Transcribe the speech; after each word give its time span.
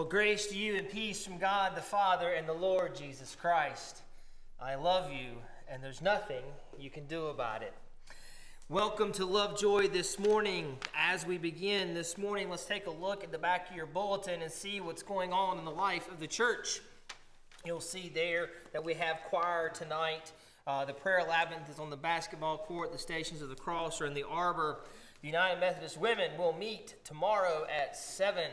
Well, 0.00 0.08
grace 0.08 0.46
to 0.46 0.56
you 0.56 0.76
and 0.76 0.88
peace 0.88 1.26
from 1.26 1.36
God 1.36 1.76
the 1.76 1.82
Father 1.82 2.30
and 2.30 2.48
the 2.48 2.54
Lord 2.54 2.96
Jesus 2.96 3.36
Christ. 3.38 4.00
I 4.58 4.76
love 4.76 5.12
you, 5.12 5.32
and 5.68 5.84
there's 5.84 6.00
nothing 6.00 6.42
you 6.78 6.88
can 6.88 7.04
do 7.04 7.26
about 7.26 7.62
it. 7.62 7.74
Welcome 8.70 9.12
to 9.12 9.26
Lovejoy 9.26 9.88
this 9.88 10.18
morning. 10.18 10.78
As 10.96 11.26
we 11.26 11.36
begin 11.36 11.92
this 11.92 12.16
morning, 12.16 12.48
let's 12.48 12.64
take 12.64 12.86
a 12.86 12.90
look 12.90 13.22
at 13.22 13.30
the 13.30 13.36
back 13.36 13.68
of 13.68 13.76
your 13.76 13.84
bulletin 13.84 14.40
and 14.40 14.50
see 14.50 14.80
what's 14.80 15.02
going 15.02 15.34
on 15.34 15.58
in 15.58 15.66
the 15.66 15.70
life 15.70 16.10
of 16.10 16.18
the 16.18 16.26
church. 16.26 16.80
You'll 17.66 17.82
see 17.82 18.10
there 18.14 18.48
that 18.72 18.82
we 18.82 18.94
have 18.94 19.18
choir 19.28 19.68
tonight. 19.68 20.32
Uh, 20.66 20.86
the 20.86 20.94
prayer 20.94 21.26
labyrinth 21.28 21.68
is 21.68 21.78
on 21.78 21.90
the 21.90 21.96
basketball 21.98 22.56
court. 22.56 22.90
The 22.90 22.98
stations 22.98 23.42
of 23.42 23.50
the 23.50 23.54
cross 23.54 24.00
are 24.00 24.06
in 24.06 24.14
the 24.14 24.26
arbor. 24.26 24.78
The 25.20 25.26
United 25.26 25.60
Methodist 25.60 25.98
women 25.98 26.30
will 26.38 26.54
meet 26.54 26.94
tomorrow 27.04 27.66
at 27.68 27.98
7. 27.98 28.44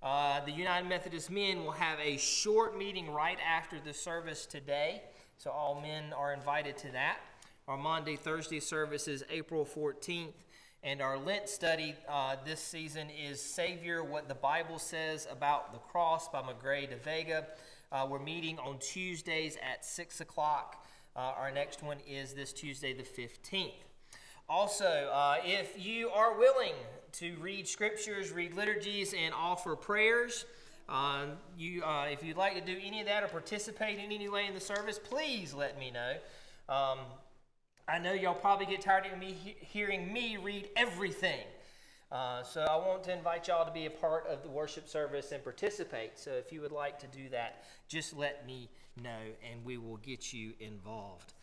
Uh, 0.00 0.40
the 0.44 0.52
United 0.52 0.88
Methodist 0.88 1.28
men 1.28 1.64
will 1.64 1.72
have 1.72 1.98
a 1.98 2.16
short 2.18 2.78
meeting 2.78 3.10
right 3.10 3.38
after 3.44 3.80
the 3.84 3.92
service 3.92 4.46
today, 4.46 5.02
so 5.38 5.50
all 5.50 5.80
men 5.80 6.12
are 6.12 6.32
invited 6.32 6.76
to 6.78 6.92
that. 6.92 7.18
Our 7.66 7.76
Maundy, 7.76 8.14
Thursday 8.14 8.60
service 8.60 9.08
is 9.08 9.24
April 9.28 9.66
14th, 9.66 10.34
and 10.84 11.02
our 11.02 11.18
Lent 11.18 11.48
study 11.48 11.96
uh, 12.08 12.36
this 12.44 12.60
season 12.60 13.08
is 13.10 13.42
Savior 13.42 14.04
What 14.04 14.28
the 14.28 14.36
Bible 14.36 14.78
Says 14.78 15.26
About 15.28 15.72
the 15.72 15.80
Cross 15.80 16.28
by 16.28 16.42
Magrey 16.42 16.88
de 16.88 16.96
Vega. 16.96 17.48
Uh, 17.90 18.06
we're 18.08 18.20
meeting 18.20 18.56
on 18.60 18.78
Tuesdays 18.78 19.56
at 19.56 19.84
6 19.84 20.20
o'clock. 20.20 20.86
Uh, 21.16 21.32
our 21.36 21.50
next 21.50 21.82
one 21.82 21.98
is 22.08 22.34
this 22.34 22.52
Tuesday, 22.52 22.92
the 22.92 23.02
15th. 23.02 23.72
Also, 24.48 25.10
uh, 25.12 25.36
if 25.44 25.84
you 25.84 26.08
are 26.08 26.38
willing 26.38 26.72
to 27.12 27.36
read 27.38 27.68
scriptures, 27.68 28.32
read 28.32 28.54
liturgies, 28.54 29.12
and 29.12 29.34
offer 29.34 29.76
prayers, 29.76 30.46
uh, 30.88 31.26
you, 31.58 31.82
uh, 31.84 32.06
if 32.10 32.24
you'd 32.24 32.38
like 32.38 32.54
to 32.54 32.62
do 32.62 32.78
any 32.82 33.00
of 33.00 33.06
that 33.06 33.22
or 33.22 33.28
participate 33.28 33.98
in 33.98 34.10
any 34.10 34.26
way 34.26 34.46
in 34.46 34.54
the 34.54 34.60
service, 34.60 34.98
please 34.98 35.52
let 35.52 35.78
me 35.78 35.90
know. 35.90 36.14
Um, 36.74 37.00
I 37.86 37.98
know 37.98 38.14
y'all 38.14 38.34
probably 38.34 38.64
get 38.64 38.80
tired 38.80 39.04
of 39.12 39.18
me 39.18 39.32
he- 39.32 39.56
hearing 39.60 40.10
me 40.10 40.38
read 40.38 40.70
everything. 40.76 41.44
Uh, 42.10 42.42
so 42.42 42.62
I 42.62 42.76
want 42.76 43.04
to 43.04 43.12
invite 43.12 43.48
y'all 43.48 43.66
to 43.66 43.70
be 43.70 43.84
a 43.84 43.90
part 43.90 44.26
of 44.28 44.42
the 44.42 44.48
worship 44.48 44.88
service 44.88 45.30
and 45.32 45.44
participate. 45.44 46.18
So 46.18 46.30
if 46.30 46.52
you 46.52 46.62
would 46.62 46.72
like 46.72 46.98
to 47.00 47.06
do 47.08 47.28
that, 47.30 47.64
just 47.86 48.16
let 48.16 48.46
me 48.46 48.70
know 49.02 49.20
and 49.50 49.62
we 49.62 49.76
will 49.76 49.98
get 49.98 50.32
you 50.32 50.54
involved. 50.58 51.34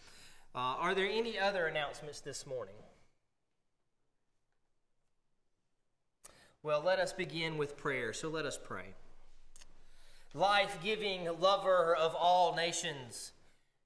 Uh, 0.56 0.74
are 0.80 0.96
there 0.96 1.06
any 1.06 1.38
other 1.38 1.68
announcements 1.68 2.20
this 2.20 2.48
morning? 2.48 2.76
Well, 6.66 6.82
let 6.84 6.98
us 6.98 7.14
begin 7.14 7.60
with 7.60 7.78
prayer. 7.78 8.12
So 8.12 8.28
let 8.28 8.44
us 8.44 8.58
pray. 8.58 8.96
Life 10.34 10.80
giving 10.84 11.30
lover 11.40 11.96
of 11.96 12.16
all 12.16 12.56
nations, 12.56 13.34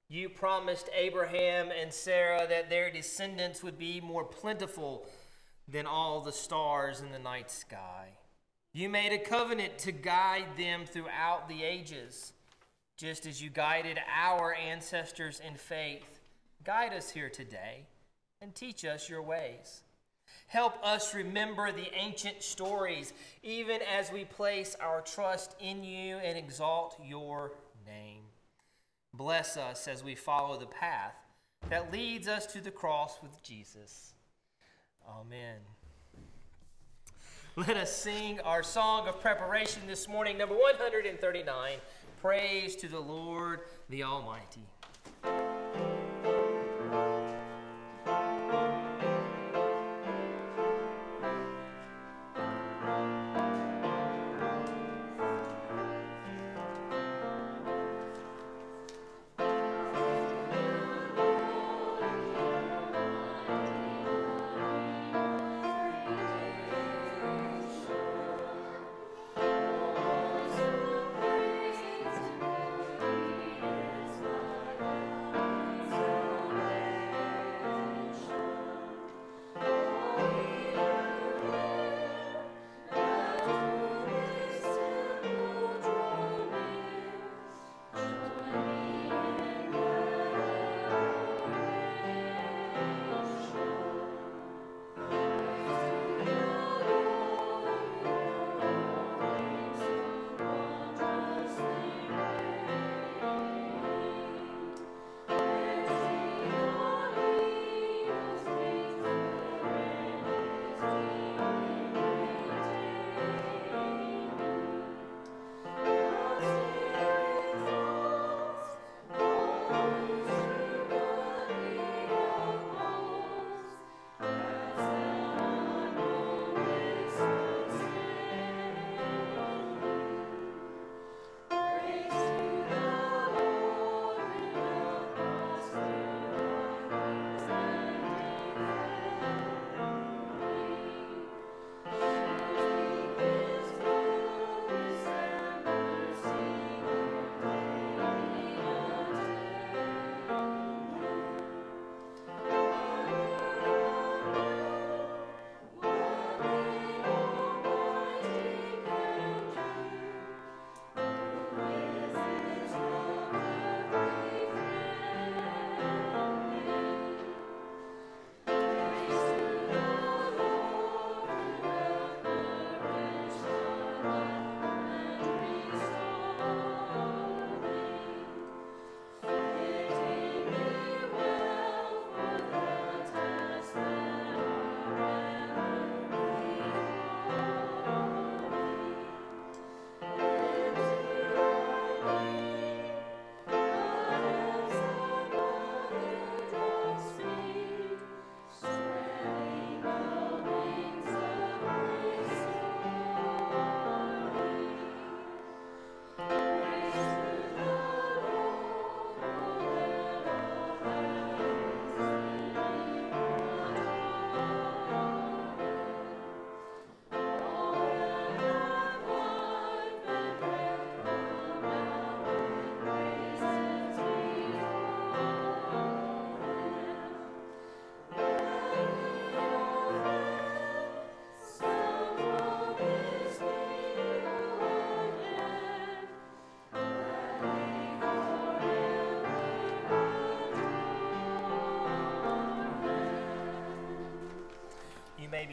you 0.08 0.30
promised 0.30 0.88
Abraham 0.96 1.68
and 1.78 1.92
Sarah 1.92 2.46
that 2.48 2.70
their 2.70 2.90
descendants 2.90 3.62
would 3.62 3.78
be 3.78 4.00
more 4.00 4.24
plentiful 4.24 5.06
than 5.68 5.84
all 5.84 6.22
the 6.22 6.32
stars 6.32 7.02
in 7.02 7.12
the 7.12 7.18
night 7.18 7.50
sky. 7.50 8.12
You 8.72 8.88
made 8.88 9.12
a 9.12 9.18
covenant 9.18 9.76
to 9.80 9.92
guide 9.92 10.56
them 10.56 10.86
throughout 10.86 11.50
the 11.50 11.62
ages, 11.62 12.32
just 12.96 13.26
as 13.26 13.42
you 13.42 13.50
guided 13.50 14.00
our 14.10 14.54
ancestors 14.54 15.38
in 15.46 15.54
faith. 15.54 16.20
Guide 16.64 16.94
us 16.94 17.10
here 17.10 17.28
today 17.28 17.88
and 18.40 18.54
teach 18.54 18.86
us 18.86 19.10
your 19.10 19.20
ways. 19.20 19.82
Help 20.50 20.84
us 20.84 21.14
remember 21.14 21.70
the 21.70 21.94
ancient 21.94 22.42
stories, 22.42 23.12
even 23.44 23.78
as 23.82 24.10
we 24.10 24.24
place 24.24 24.74
our 24.80 25.00
trust 25.00 25.54
in 25.60 25.84
you 25.84 26.16
and 26.16 26.36
exalt 26.36 27.00
your 27.06 27.52
name. 27.86 28.22
Bless 29.14 29.56
us 29.56 29.86
as 29.86 30.02
we 30.02 30.16
follow 30.16 30.58
the 30.58 30.66
path 30.66 31.14
that 31.68 31.92
leads 31.92 32.26
us 32.26 32.46
to 32.46 32.60
the 32.60 32.72
cross 32.72 33.18
with 33.22 33.40
Jesus. 33.44 34.14
Amen. 35.08 35.58
Let 37.54 37.76
us 37.76 37.96
sing 37.96 38.40
our 38.40 38.64
song 38.64 39.06
of 39.06 39.20
preparation 39.20 39.82
this 39.86 40.08
morning, 40.08 40.36
number 40.36 40.56
139 40.56 41.74
Praise 42.20 42.74
to 42.74 42.88
the 42.88 42.98
Lord 42.98 43.60
the 43.88 44.02
Almighty. 44.02 44.66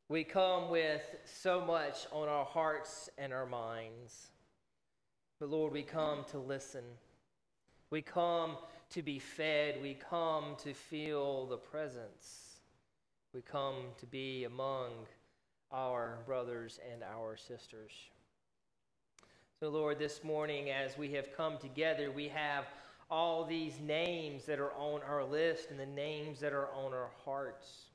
we 0.08 0.24
come 0.24 0.70
with 0.70 1.04
so 1.26 1.60
much 1.60 2.08
on 2.14 2.30
our 2.30 2.46
hearts 2.46 3.10
and 3.18 3.34
our 3.34 3.46
minds. 3.46 4.30
But 5.40 5.50
Lord, 5.50 5.72
we 5.72 5.84
come 5.84 6.24
to 6.32 6.40
listen. 6.40 6.84
We 7.92 8.02
come 8.02 8.58
to 8.90 9.04
be 9.04 9.20
fed. 9.20 9.80
We 9.82 9.94
come 9.94 10.56
to 10.64 10.74
feel 10.74 11.46
the 11.46 11.58
presence. 11.58 12.60
We 13.34 13.42
come 13.42 13.76
to 14.00 14.08
be 14.08 14.46
among 14.46 14.92
our 15.72 16.18
brothers 16.26 16.80
and 16.92 17.04
our 17.04 17.38
sisters. 17.38 17.92
So, 19.60 19.70
Lord, 19.70 20.00
this 20.00 20.24
morning, 20.24 20.72
as 20.72 20.98
we 20.98 21.12
have 21.14 21.36
come 21.36 21.60
together, 21.60 22.12
we 22.12 22.30
have 22.30 22.66
all 23.12 23.46
these 23.46 23.80
names 23.80 24.46
that 24.46 24.60
are 24.60 24.74
on 24.74 25.02
our 25.08 25.24
list 25.24 25.70
and 25.70 25.80
the 25.80 25.86
names 25.86 26.40
that 26.40 26.54
are 26.54 26.70
on 26.74 26.94
our 26.94 27.12
hearts. 27.24 27.86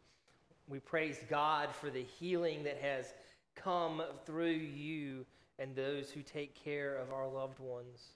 We 0.69 0.79
praise 0.79 1.19
God 1.29 1.75
for 1.75 1.91
the 1.91 2.05
healing 2.05 2.63
that 2.65 2.79
has 2.79 3.15
come 3.57 4.03
through 4.25 4.47
you 4.47 5.27
and 5.63 5.77
those 5.77 6.11
who 6.11 6.23
take 6.23 6.57
care 6.57 6.97
of 6.97 7.13
our 7.13 7.29
loved 7.29 7.61
ones. 7.61 8.15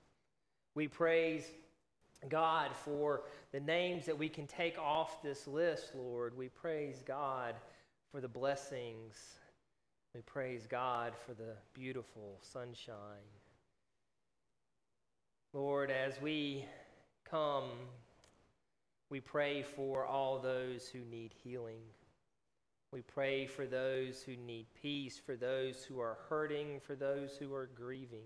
We 0.75 0.88
praise 0.88 1.45
God 2.29 2.75
for 2.75 3.23
the 3.53 3.61
names 3.61 4.05
that 4.07 4.19
we 4.19 4.29
can 4.29 4.49
take 4.49 4.76
off 4.79 5.23
this 5.23 5.47
list, 5.47 5.93
Lord. 5.95 6.37
We 6.37 6.49
praise 6.49 7.05
God 7.07 7.55
for 8.11 8.21
the 8.21 8.29
blessings. 8.29 9.15
We 10.12 10.23
praise 10.23 10.67
God 10.67 11.12
for 11.25 11.35
the 11.35 11.55
beautiful 11.73 12.41
sunshine. 12.41 13.31
Lord, 15.53 15.93
as 15.93 16.21
we 16.21 16.65
come, 17.31 17.71
we 19.09 19.21
pray 19.21 19.62
for 19.62 20.05
all 20.05 20.41
those 20.41 20.88
who 20.88 20.99
need 21.05 21.33
healing. 21.45 21.83
We 22.97 23.03
pray 23.03 23.45
for 23.45 23.67
those 23.67 24.23
who 24.23 24.38
need 24.38 24.69
peace, 24.81 25.19
for 25.19 25.37
those 25.37 25.85
who 25.85 26.00
are 26.00 26.17
hurting, 26.31 26.81
for 26.81 26.95
those 26.95 27.37
who 27.37 27.53
are 27.53 27.69
grieving. 27.75 28.25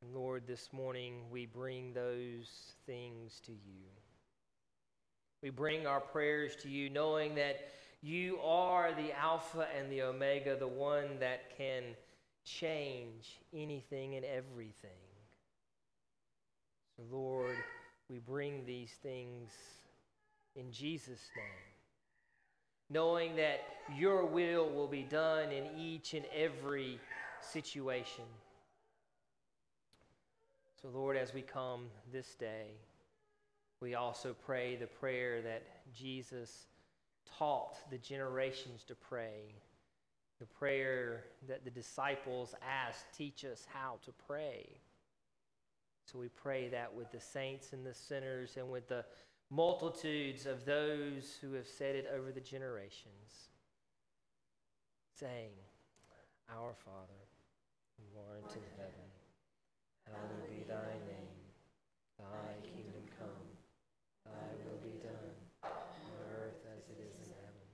And 0.00 0.14
Lord, 0.14 0.46
this 0.46 0.68
morning 0.72 1.14
we 1.32 1.46
bring 1.46 1.92
those 1.92 2.76
things 2.86 3.40
to 3.46 3.50
you. 3.50 3.88
We 5.42 5.50
bring 5.50 5.88
our 5.88 5.98
prayers 5.98 6.54
to 6.62 6.68
you, 6.68 6.88
knowing 6.88 7.34
that 7.34 7.72
you 8.02 8.38
are 8.38 8.92
the 8.94 9.18
Alpha 9.18 9.66
and 9.76 9.90
the 9.90 10.02
Omega, 10.02 10.56
the 10.56 10.68
one 10.68 11.18
that 11.18 11.56
can 11.56 11.82
change 12.44 13.40
anything 13.52 14.14
and 14.14 14.24
everything. 14.24 14.90
So, 16.96 17.02
Lord, 17.10 17.56
we 18.08 18.20
bring 18.20 18.64
these 18.64 18.92
things 19.02 19.50
in 20.54 20.70
Jesus' 20.70 21.30
name 21.34 21.69
knowing 22.90 23.36
that 23.36 23.60
your 23.96 24.26
will 24.26 24.68
will 24.68 24.88
be 24.88 25.02
done 25.02 25.50
in 25.50 25.64
each 25.78 26.14
and 26.14 26.24
every 26.34 26.98
situation. 27.40 28.24
So, 30.82 30.88
Lord, 30.88 31.16
as 31.16 31.32
we 31.32 31.42
come 31.42 31.86
this 32.12 32.34
day, 32.34 32.72
we 33.80 33.94
also 33.94 34.34
pray 34.44 34.76
the 34.76 34.86
prayer 34.86 35.40
that 35.42 35.62
Jesus 35.94 36.66
taught 37.38 37.78
the 37.90 37.98
generations 37.98 38.84
to 38.84 38.94
pray, 38.94 39.54
the 40.38 40.46
prayer 40.46 41.24
that 41.48 41.64
the 41.64 41.70
disciples 41.70 42.54
asked, 42.66 43.06
teach 43.16 43.44
us 43.44 43.66
how 43.72 43.98
to 44.04 44.12
pray. 44.26 44.66
So 46.04 46.18
we 46.18 46.28
pray 46.28 46.68
that 46.68 46.92
with 46.92 47.12
the 47.12 47.20
saints 47.20 47.72
and 47.72 47.86
the 47.86 47.94
sinners 47.94 48.56
and 48.56 48.68
with 48.70 48.88
the 48.88 49.04
multitudes 49.50 50.46
of 50.46 50.64
those 50.64 51.36
who 51.40 51.52
have 51.54 51.66
said 51.66 51.96
it 51.96 52.06
over 52.14 52.30
the 52.30 52.40
generations, 52.40 53.50
saying, 55.18 55.50
Our 56.48 56.72
Father, 56.86 57.26
who 57.98 58.06
art 58.30 58.54
in 58.54 58.62
heaven, 58.78 59.10
hallowed 60.06 60.46
be 60.46 60.62
thy 60.70 60.94
name. 61.10 61.34
Thy 62.14 62.62
kingdom 62.62 63.02
come, 63.18 63.42
thy 64.22 64.54
will 64.62 64.78
be 64.86 65.02
done, 65.02 65.34
on 65.66 66.24
earth 66.38 66.62
as 66.70 66.86
it 66.86 67.02
is 67.02 67.18
in 67.18 67.34
heaven. 67.42 67.68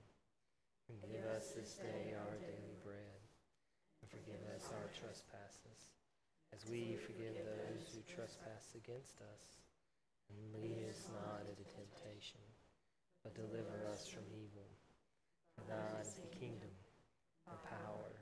And 0.89 0.97
give 1.05 1.29
us 1.29 1.53
this 1.53 1.77
day 1.77 2.17
our 2.17 2.41
daily 2.41 2.79
bread, 2.81 3.21
and 4.01 4.09
forgive 4.09 4.41
us 4.55 4.65
our 4.73 4.89
trespasses, 4.97 5.93
as 6.55 6.65
we 6.65 6.97
forgive 6.97 7.37
those 7.37 7.91
who 7.93 8.01
trespass 8.07 8.73
against 8.73 9.21
us 9.21 9.66
and 10.29 10.61
lead 10.61 10.83
us 10.89 11.07
not 11.13 11.45
into 11.47 11.63
temptation, 11.71 12.41
but 13.23 13.35
deliver 13.35 13.87
us 13.93 14.07
from 14.07 14.25
evil. 14.33 14.67
For 15.55 15.63
thine 15.69 16.01
is 16.01 16.17
the 16.17 16.27
kingdom, 16.35 16.73
the 17.47 17.57
power, 17.69 18.16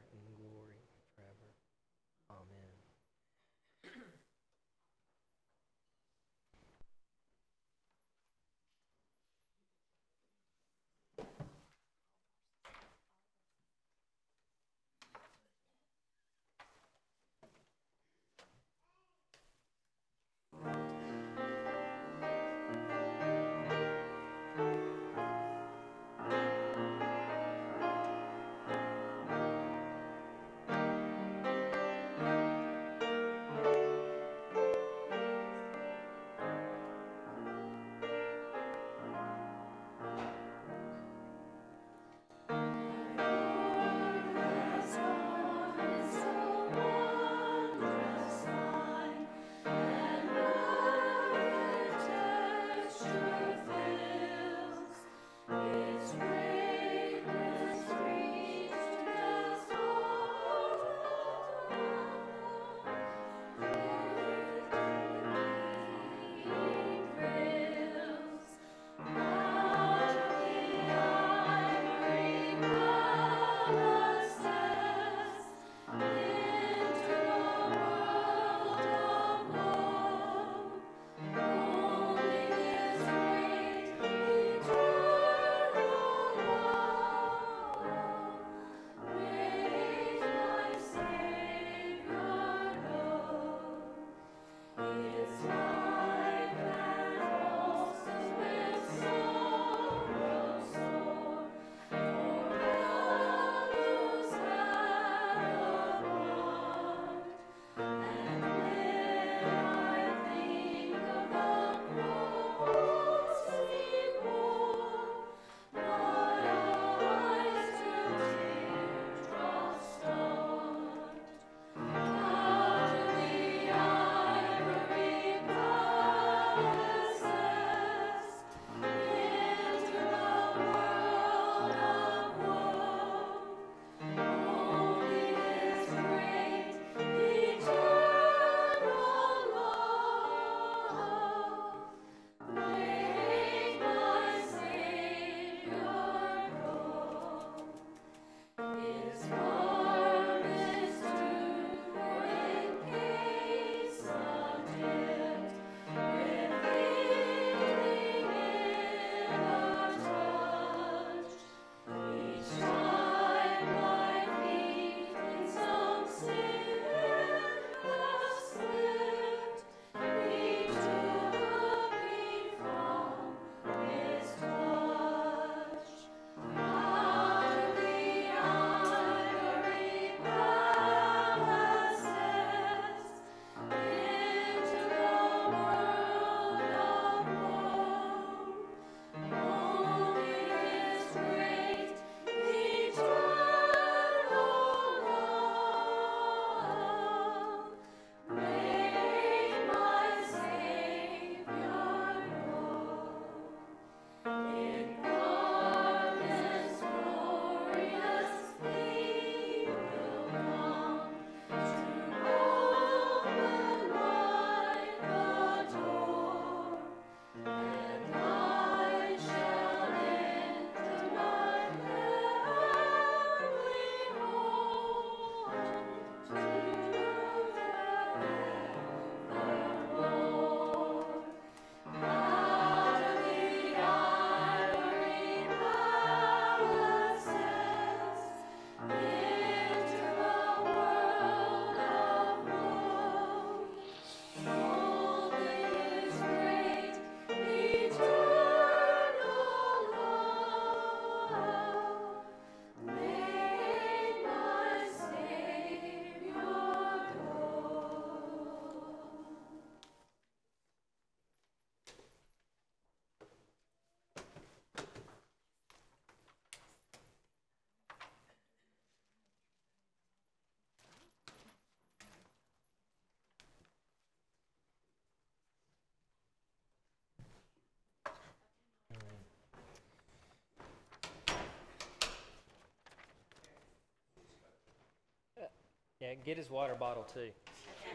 Hey, 286.15 286.22
get 286.25 286.38
his 286.38 286.50
water 286.50 286.75
bottle 286.75 287.05
too. 287.13 287.29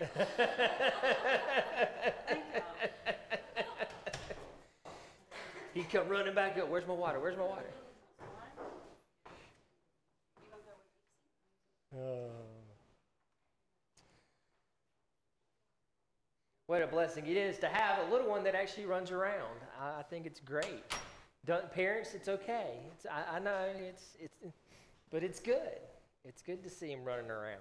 he 5.74 5.82
come 5.84 6.08
running 6.08 6.34
back 6.34 6.58
up. 6.58 6.68
Where's 6.68 6.86
my 6.86 6.92
water? 6.94 7.20
Where's 7.20 7.36
my 7.36 7.44
water? 7.44 7.70
Oh. 11.96 12.30
What 16.66 16.82
a 16.82 16.86
blessing 16.86 17.26
it 17.26 17.36
is 17.36 17.58
to 17.58 17.66
have 17.66 18.06
a 18.06 18.12
little 18.12 18.28
one 18.28 18.44
that 18.44 18.54
actually 18.54 18.86
runs 18.86 19.10
around. 19.10 19.58
I, 19.80 20.00
I 20.00 20.02
think 20.08 20.26
it's 20.26 20.40
great. 20.40 20.84
Don't, 21.46 21.72
parents, 21.72 22.14
it's 22.14 22.28
okay. 22.28 22.74
It's, 22.94 23.06
I, 23.06 23.36
I 23.36 23.38
know 23.40 23.70
it's, 23.76 24.04
it's, 24.20 24.36
but 25.10 25.24
it's 25.24 25.40
good. 25.40 25.80
It's 26.24 26.42
good 26.42 26.62
to 26.62 26.70
see 26.70 26.92
him 26.92 27.02
running 27.02 27.30
around. 27.30 27.60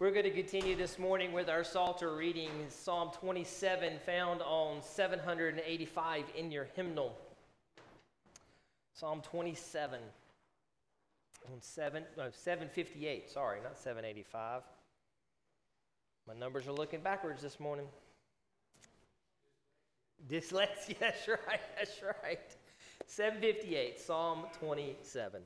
We're 0.00 0.12
going 0.12 0.26
to 0.26 0.30
continue 0.30 0.76
this 0.76 0.96
morning 0.96 1.32
with 1.32 1.48
our 1.48 1.64
Psalter 1.64 2.14
reading, 2.14 2.50
Psalm 2.68 3.10
27, 3.18 3.98
found 4.06 4.42
on 4.42 4.80
785 4.80 6.24
in 6.36 6.52
your 6.52 6.68
hymnal. 6.76 7.18
Psalm 8.94 9.20
27 9.22 9.98
on 11.52 11.60
7, 11.60 12.04
no, 12.16 12.30
758, 12.30 13.28
sorry, 13.28 13.58
not 13.60 13.76
785. 13.76 14.62
My 16.28 16.34
numbers 16.34 16.68
are 16.68 16.72
looking 16.72 17.00
backwards 17.00 17.42
this 17.42 17.58
morning. 17.58 17.88
Dyslexia, 20.30 20.96
that's 21.00 21.26
right, 21.26 21.60
that's 21.76 22.00
right. 22.22 22.56
758, 23.06 23.98
Psalm 23.98 24.44
27. 24.60 25.42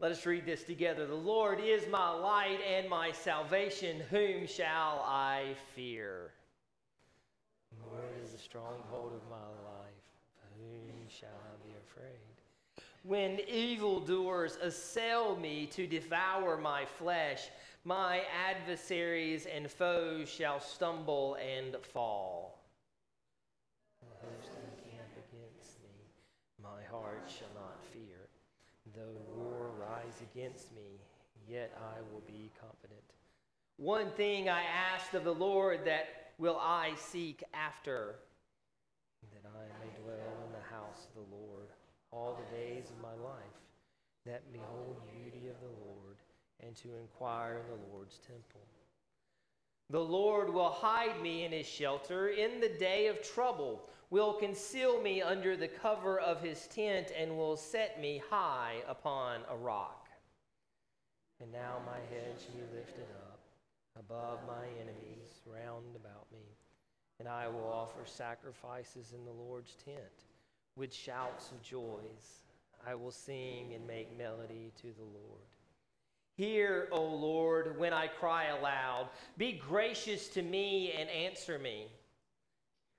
Let 0.00 0.12
us 0.12 0.24
read 0.26 0.46
this 0.46 0.62
together. 0.62 1.06
The 1.06 1.14
Lord 1.14 1.58
is 1.60 1.88
my 1.90 2.10
light 2.10 2.60
and 2.64 2.88
my 2.88 3.10
salvation. 3.10 4.00
Whom 4.10 4.46
shall 4.46 5.04
I 5.04 5.56
fear? 5.74 6.30
The 7.72 7.90
Lord 7.90 8.12
is 8.24 8.30
the 8.30 8.38
stronghold 8.38 9.14
of 9.14 9.28
my 9.28 9.36
life. 9.36 9.88
Whom 10.56 11.08
shall 11.08 11.28
I 11.28 11.66
be 11.66 11.74
afraid? 11.84 12.84
When 13.02 13.40
evildoers 13.48 14.54
assail 14.62 15.34
me 15.34 15.66
to 15.66 15.88
devour 15.88 16.56
my 16.56 16.84
flesh, 16.84 17.48
my 17.84 18.22
adversaries 18.48 19.46
and 19.46 19.68
foes 19.68 20.28
shall 20.28 20.60
stumble 20.60 21.36
and 21.36 21.76
fall. 21.82 22.60
The 24.00 24.26
host 24.28 24.50
encamp 24.52 25.10
against 25.16 25.82
me, 25.82 25.90
my 26.62 26.84
heart 26.88 27.24
shall 27.26 27.50
not 27.54 27.82
fear. 27.92 28.28
Though 28.94 29.20
war 29.36 29.70
against 30.22 30.74
me, 30.74 31.00
yet 31.48 31.76
I 31.78 32.00
will 32.12 32.22
be 32.26 32.50
confident. 32.60 33.02
One 33.76 34.10
thing 34.10 34.48
I 34.48 34.62
asked 34.62 35.14
of 35.14 35.24
the 35.24 35.34
Lord 35.34 35.84
that 35.84 36.32
will 36.38 36.58
I 36.60 36.92
seek 36.96 37.44
after, 37.54 38.16
that 39.32 39.48
I 39.48 39.84
may 39.84 39.90
dwell 40.02 40.34
in 40.46 40.52
the 40.52 40.74
house 40.74 41.06
of 41.06 41.14
the 41.14 41.36
Lord 41.36 41.68
all 42.10 42.38
the 42.38 42.56
days 42.56 42.90
of 42.90 43.02
my 43.02 43.14
life, 43.24 43.58
that 44.26 44.52
behold 44.52 44.96
the 44.96 45.18
beauty 45.18 45.48
of 45.48 45.56
the 45.60 45.86
Lord 45.86 46.16
and 46.64 46.74
to 46.76 46.88
inquire 46.96 47.60
in 47.60 47.66
the 47.68 47.94
Lord's 47.94 48.18
temple. 48.18 48.60
The 49.90 50.00
Lord 50.00 50.52
will 50.52 50.70
hide 50.70 51.22
me 51.22 51.44
in 51.44 51.52
his 51.52 51.66
shelter 51.66 52.28
in 52.28 52.60
the 52.60 52.68
day 52.68 53.06
of 53.06 53.22
trouble, 53.22 53.88
will 54.10 54.34
conceal 54.34 55.00
me 55.00 55.22
under 55.22 55.56
the 55.56 55.68
cover 55.68 56.20
of 56.20 56.42
his 56.42 56.66
tent, 56.66 57.12
and 57.16 57.36
will 57.36 57.56
set 57.56 58.00
me 58.00 58.20
high 58.28 58.76
upon 58.86 59.40
a 59.50 59.56
rock. 59.56 60.07
And 61.40 61.52
now 61.52 61.76
my 61.86 61.98
head 62.14 62.34
shall 62.38 62.54
be 62.54 62.76
lifted 62.76 63.06
up 63.30 63.40
above 63.98 64.40
my 64.46 64.64
enemies 64.80 65.40
round 65.46 65.94
about 65.96 66.26
me, 66.32 66.44
and 67.18 67.28
I 67.28 67.48
will 67.48 67.70
offer 67.72 68.04
sacrifices 68.04 69.12
in 69.12 69.24
the 69.24 69.30
Lord's 69.30 69.74
tent 69.84 70.24
with 70.76 70.92
shouts 70.92 71.50
of 71.50 71.62
joys. 71.62 72.42
I 72.86 72.94
will 72.94 73.10
sing 73.10 73.72
and 73.74 73.86
make 73.86 74.16
melody 74.16 74.72
to 74.82 74.88
the 74.88 75.04
Lord. 75.04 75.48
Hear, 76.36 76.88
O 76.92 77.04
Lord, 77.04 77.76
when 77.78 77.92
I 77.92 78.06
cry 78.06 78.46
aloud. 78.46 79.08
Be 79.36 79.52
gracious 79.52 80.28
to 80.28 80.42
me 80.42 80.92
and 80.92 81.10
answer 81.10 81.58
me. 81.58 81.88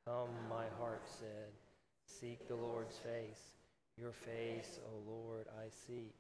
Come, 0.06 0.30
my 0.50 0.66
heart 0.78 1.04
said, 1.06 1.48
Seek 2.06 2.50
the 2.50 2.56
Lord's 2.56 2.98
face. 2.98 3.54
Your 3.98 4.12
face, 4.12 4.80
O 4.86 5.10
Lord, 5.10 5.48
I 5.58 5.70
seek. 5.70 6.19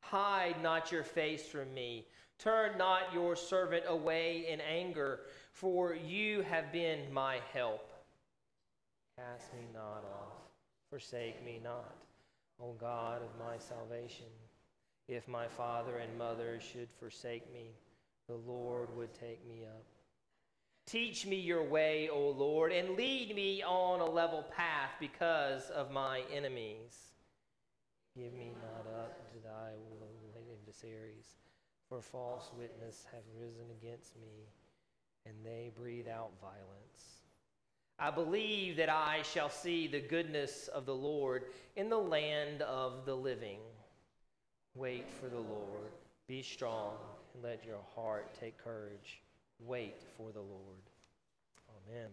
Hide 0.00 0.62
not 0.62 0.90
your 0.92 1.04
face 1.04 1.46
from 1.46 1.72
me. 1.74 2.06
Turn 2.38 2.78
not 2.78 3.12
your 3.12 3.34
servant 3.34 3.84
away 3.88 4.46
in 4.48 4.60
anger, 4.60 5.20
for 5.52 5.94
you 5.94 6.42
have 6.42 6.72
been 6.72 7.12
my 7.12 7.40
help. 7.52 7.92
Cast 9.16 9.52
me 9.52 9.66
not 9.74 10.04
off, 10.04 10.38
forsake 10.90 11.44
me 11.44 11.60
not, 11.62 11.96
O 12.62 12.72
God 12.74 13.22
of 13.22 13.44
my 13.44 13.58
salvation. 13.58 14.26
If 15.08 15.26
my 15.26 15.48
father 15.48 15.96
and 15.98 16.16
mother 16.16 16.60
should 16.60 16.90
forsake 16.90 17.52
me, 17.52 17.72
the 18.28 18.36
Lord 18.36 18.94
would 18.96 19.12
take 19.14 19.46
me 19.48 19.64
up. 19.64 19.84
Teach 20.86 21.26
me 21.26 21.36
your 21.36 21.64
way, 21.64 22.08
O 22.08 22.30
Lord, 22.30 22.72
and 22.72 22.96
lead 22.96 23.34
me 23.34 23.62
on 23.62 24.00
a 24.00 24.08
level 24.08 24.44
path 24.54 24.92
because 25.00 25.68
of 25.70 25.90
my 25.90 26.22
enemies. 26.32 27.12
Give 28.16 28.32
me 28.32 28.52
not 28.62 28.86
up 29.00 29.32
to 29.32 29.38
thy 29.42 29.72
adversaries, 30.78 31.36
for 31.88 32.00
false 32.00 32.50
witness 32.58 33.06
have 33.12 33.22
risen 33.40 33.64
against 33.80 34.14
me, 34.16 34.46
and 35.26 35.34
they 35.44 35.70
breathe 35.76 36.08
out 36.08 36.30
violence. 36.40 37.22
I 37.98 38.10
believe 38.10 38.76
that 38.76 38.88
I 38.88 39.22
shall 39.22 39.48
see 39.48 39.88
the 39.88 40.00
goodness 40.00 40.68
of 40.68 40.86
the 40.86 40.94
Lord 40.94 41.44
in 41.76 41.88
the 41.88 41.98
land 41.98 42.62
of 42.62 43.04
the 43.06 43.14
living. 43.14 43.58
Wait 44.74 45.06
for 45.20 45.28
the 45.28 45.40
Lord. 45.40 45.90
Be 46.28 46.42
strong 46.42 46.92
and 47.34 47.42
let 47.42 47.64
your 47.64 47.80
heart 47.94 48.28
take 48.38 48.62
courage. 48.62 49.20
Wait 49.58 50.00
for 50.16 50.30
the 50.30 50.40
Lord. 50.40 50.82
Amen. 51.88 52.08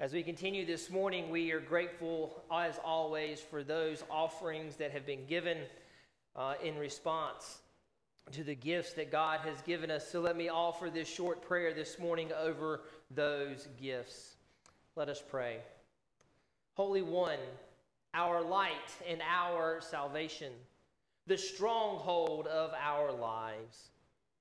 As 0.00 0.12
we 0.12 0.22
continue 0.22 0.64
this 0.64 0.90
morning, 0.90 1.30
we 1.30 1.52
are 1.52 1.60
grateful, 1.60 2.42
as 2.52 2.78
always, 2.84 3.40
for 3.40 3.62
those 3.62 4.02
offerings 4.10 4.76
that 4.76 4.90
have 4.92 5.06
been 5.06 5.26
given 5.26 5.58
uh, 6.38 6.54
in 6.64 6.78
response 6.78 7.58
to 8.32 8.44
the 8.44 8.54
gifts 8.54 8.94
that 8.94 9.10
God 9.10 9.40
has 9.40 9.60
given 9.62 9.90
us. 9.90 10.10
So 10.10 10.20
let 10.20 10.36
me 10.36 10.48
offer 10.48 10.88
this 10.88 11.08
short 11.08 11.42
prayer 11.42 11.74
this 11.74 11.98
morning 11.98 12.30
over 12.40 12.82
those 13.10 13.68
gifts. 13.80 14.36
Let 14.96 15.08
us 15.08 15.22
pray. 15.28 15.58
Holy 16.74 17.02
One, 17.02 17.38
our 18.14 18.40
light 18.40 18.72
and 19.06 19.20
our 19.28 19.80
salvation 19.80 20.52
the 21.28 21.38
stronghold 21.38 22.46
of 22.46 22.72
our 22.80 23.12
lives. 23.12 23.90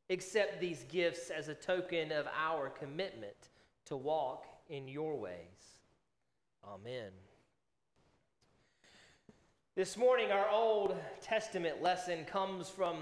Accept 0.09 0.61
these 0.61 0.85
gifts 0.89 1.29
as 1.29 1.49
a 1.49 1.53
token 1.53 2.13
of 2.13 2.25
our 2.27 2.69
commitment 2.69 3.49
to 3.85 3.97
walk 3.97 4.45
in 4.69 4.87
your 4.87 5.17
ways. 5.17 5.79
Amen. 6.65 7.11
This 9.77 9.95
morning, 9.95 10.31
our 10.31 10.49
Old 10.49 10.95
Testament 11.21 11.83
lesson 11.83 12.25
comes 12.25 12.67
from 12.67 12.97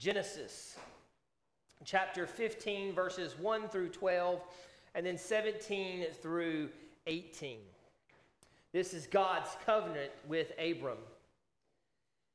Genesis, 0.00 0.76
chapter 1.84 2.26
15, 2.26 2.92
verses 2.92 3.38
1 3.38 3.68
through 3.68 3.90
12, 3.90 4.40
and 4.96 5.06
then 5.06 5.16
17 5.16 6.06
through 6.20 6.70
18. 7.06 7.58
This 8.72 8.94
is 8.94 9.06
God's 9.06 9.50
covenant 9.64 10.10
with 10.26 10.50
Abram. 10.58 10.98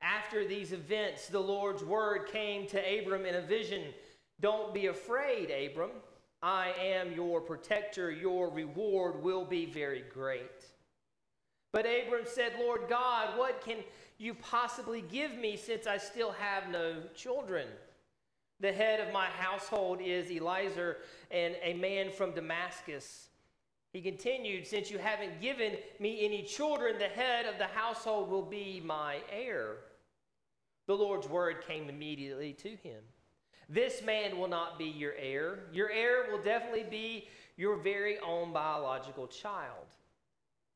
After 0.01 0.47
these 0.47 0.71
events, 0.71 1.27
the 1.27 1.37
Lord's 1.37 1.83
word 1.83 2.29
came 2.31 2.67
to 2.67 2.79
Abram 2.79 3.25
in 3.25 3.35
a 3.35 3.41
vision 3.41 3.83
Don't 4.39 4.73
be 4.73 4.85
afraid, 4.85 5.51
Abram. 5.51 5.91
I 6.41 6.71
am 6.81 7.11
your 7.11 7.41
protector. 7.41 8.11
Your 8.11 8.49
reward 8.49 9.21
will 9.21 9.43
be 9.43 9.65
very 9.65 10.05
great. 10.13 10.63
But 11.71 11.85
Abram 11.85 12.25
said, 12.25 12.53
Lord 12.59 12.81
God, 12.89 13.37
what 13.37 13.61
can 13.61 13.77
you 14.17 14.33
possibly 14.33 15.01
give 15.01 15.35
me 15.37 15.57
since 15.57 15.85
I 15.85 15.97
still 15.97 16.31
have 16.31 16.69
no 16.69 17.03
children? 17.15 17.67
The 18.59 18.71
head 18.71 18.99
of 19.05 19.13
my 19.13 19.27
household 19.27 19.99
is 20.01 20.31
Eliezer, 20.31 20.97
and 21.29 21.55
a 21.61 21.73
man 21.75 22.11
from 22.11 22.33
Damascus. 22.33 23.29
He 23.93 24.01
continued, 24.01 24.65
Since 24.65 24.89
you 24.89 24.97
haven't 24.97 25.41
given 25.41 25.73
me 25.99 26.25
any 26.25 26.43
children, 26.43 26.97
the 26.97 27.05
head 27.05 27.45
of 27.45 27.59
the 27.59 27.67
household 27.67 28.29
will 28.29 28.45
be 28.45 28.81
my 28.83 29.17
heir. 29.31 29.77
The 30.87 30.95
Lord's 30.95 31.27
word 31.27 31.65
came 31.67 31.89
immediately 31.89 32.53
to 32.53 32.69
him. 32.69 33.03
This 33.69 34.01
man 34.01 34.37
will 34.37 34.47
not 34.47 34.79
be 34.79 34.85
your 34.85 35.13
heir. 35.19 35.65
Your 35.73 35.91
heir 35.91 36.27
will 36.31 36.41
definitely 36.41 36.85
be 36.89 37.27
your 37.57 37.75
very 37.75 38.17
own 38.19 38.53
biological 38.53 39.27
child. 39.27 39.87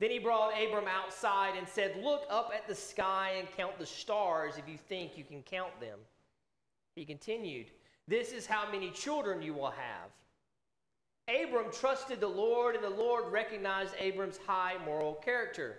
Then 0.02 0.10
he 0.10 0.18
brought 0.18 0.60
Abram 0.60 0.88
outside 0.88 1.54
and 1.56 1.68
said, 1.68 2.02
Look 2.02 2.24
up 2.28 2.50
at 2.52 2.66
the 2.66 2.74
sky 2.74 3.34
and 3.38 3.46
count 3.56 3.78
the 3.78 3.86
stars 3.86 4.58
if 4.58 4.68
you 4.68 4.76
think 4.76 5.16
you 5.16 5.22
can 5.22 5.44
count 5.44 5.78
them. 5.78 6.00
He 6.96 7.04
continued, 7.04 7.66
This 8.08 8.32
is 8.32 8.44
how 8.44 8.68
many 8.68 8.90
children 8.90 9.42
you 9.42 9.54
will 9.54 9.70
have. 9.70 10.10
Abram 11.28 11.70
trusted 11.72 12.18
the 12.18 12.26
Lord, 12.26 12.74
and 12.74 12.82
the 12.82 12.90
Lord 12.90 13.30
recognized 13.30 13.94
Abram's 13.96 14.40
high 14.44 14.74
moral 14.84 15.14
character. 15.14 15.76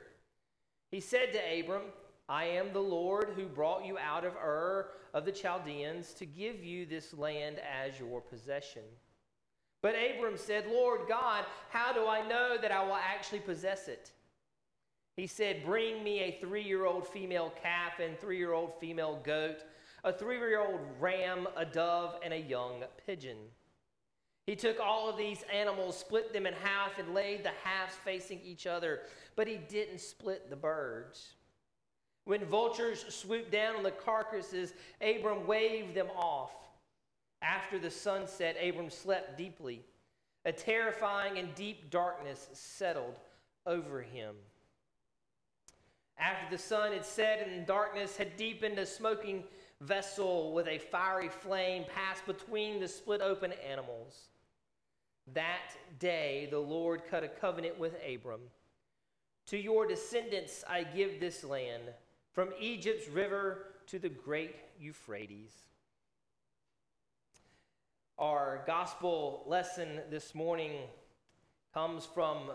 He 0.89 1.01
said 1.01 1.33
to 1.33 1.59
Abram, 1.59 1.81
I 2.29 2.45
am 2.45 2.71
the 2.71 2.79
Lord 2.79 3.33
who 3.35 3.47
brought 3.47 3.83
you 3.83 3.97
out 3.97 4.23
of 4.23 4.37
Ur 4.37 4.91
of 5.13 5.25
the 5.25 5.33
Chaldeans 5.33 6.13
to 6.13 6.25
give 6.25 6.63
you 6.63 6.85
this 6.85 7.13
land 7.13 7.57
as 7.59 7.99
your 7.99 8.21
possession. 8.21 8.83
But 9.83 9.95
Abram 9.95 10.37
said, 10.37 10.65
Lord 10.67 11.01
God, 11.09 11.45
how 11.69 11.91
do 11.93 12.07
I 12.07 12.25
know 12.25 12.57
that 12.59 12.71
I 12.71 12.83
will 12.83 12.95
actually 12.95 13.41
possess 13.41 13.89
it? 13.89 14.11
He 15.17 15.27
said, 15.27 15.65
Bring 15.65 16.03
me 16.03 16.21
a 16.21 16.37
three 16.39 16.63
year 16.63 16.85
old 16.85 17.05
female 17.05 17.53
calf 17.61 17.99
and 17.99 18.17
three 18.17 18.37
year 18.37 18.53
old 18.53 18.73
female 18.79 19.19
goat, 19.23 19.65
a 20.05 20.13
three 20.13 20.37
year 20.37 20.61
old 20.61 20.79
ram, 20.99 21.47
a 21.57 21.65
dove, 21.65 22.15
and 22.23 22.33
a 22.33 22.39
young 22.39 22.83
pigeon. 23.05 23.37
He 24.47 24.55
took 24.55 24.79
all 24.79 25.09
of 25.09 25.17
these 25.17 25.43
animals, 25.53 25.97
split 25.97 26.31
them 26.31 26.45
in 26.45 26.53
half, 26.53 26.97
and 26.97 27.13
laid 27.13 27.43
the 27.43 27.51
halves 27.63 27.95
facing 28.05 28.39
each 28.43 28.65
other, 28.65 29.01
but 29.35 29.47
he 29.47 29.57
didn't 29.57 29.99
split 29.99 30.49
the 30.49 30.55
birds. 30.55 31.33
When 32.25 32.45
vultures 32.45 33.05
swooped 33.13 33.51
down 33.51 33.75
on 33.75 33.83
the 33.83 33.91
carcasses, 33.91 34.73
Abram 35.01 35.45
waved 35.45 35.93
them 35.93 36.09
off. 36.15 36.51
After 37.43 37.77
the 37.77 37.91
sun 37.91 38.25
set, 38.25 38.55
Abram 38.61 38.89
slept 38.89 39.37
deeply. 39.37 39.83
A 40.45 40.51
terrifying 40.51 41.37
and 41.37 41.53
deep 41.55 41.89
darkness 41.89 42.47
settled 42.53 43.15
over 43.65 44.01
him. 44.01 44.35
After 46.17 46.55
the 46.55 46.61
sun 46.61 46.93
had 46.93 47.05
set 47.05 47.45
and 47.47 47.65
darkness 47.65 48.15
had 48.15 48.37
deepened, 48.37 48.79
a 48.79 48.85
smoking 48.85 49.43
vessel 49.81 50.53
with 50.53 50.67
a 50.67 50.77
fiery 50.77 51.27
flame 51.29 51.85
passed 51.93 52.25
between 52.25 52.79
the 52.79 52.87
split 52.87 53.21
open 53.21 53.51
animals. 53.67 54.29
That 55.33 55.75
day, 55.99 56.47
the 56.49 56.59
Lord 56.59 57.03
cut 57.09 57.23
a 57.23 57.29
covenant 57.29 57.77
with 57.77 57.95
Abram. 58.07 58.41
To 59.47 59.57
your 59.57 59.85
descendants 59.85 60.63
I 60.67 60.83
give 60.83 61.19
this 61.19 61.43
land, 61.43 61.83
from 62.31 62.49
Egypt's 62.59 63.09
river 63.09 63.65
to 63.87 63.99
the 63.99 64.09
great 64.09 64.55
Euphrates. 64.79 65.51
Our 68.19 68.61
gospel 68.67 69.43
lesson 69.47 69.99
this 70.11 70.35
morning 70.35 70.73
comes 71.73 72.05
from 72.05 72.51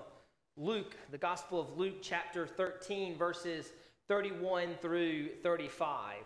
Luke, 0.56 0.94
the 1.10 1.18
Gospel 1.18 1.60
of 1.60 1.76
Luke, 1.76 1.96
chapter 2.00 2.46
13, 2.46 3.18
verses 3.18 3.72
31 4.06 4.76
through 4.80 5.30
35. 5.42 6.18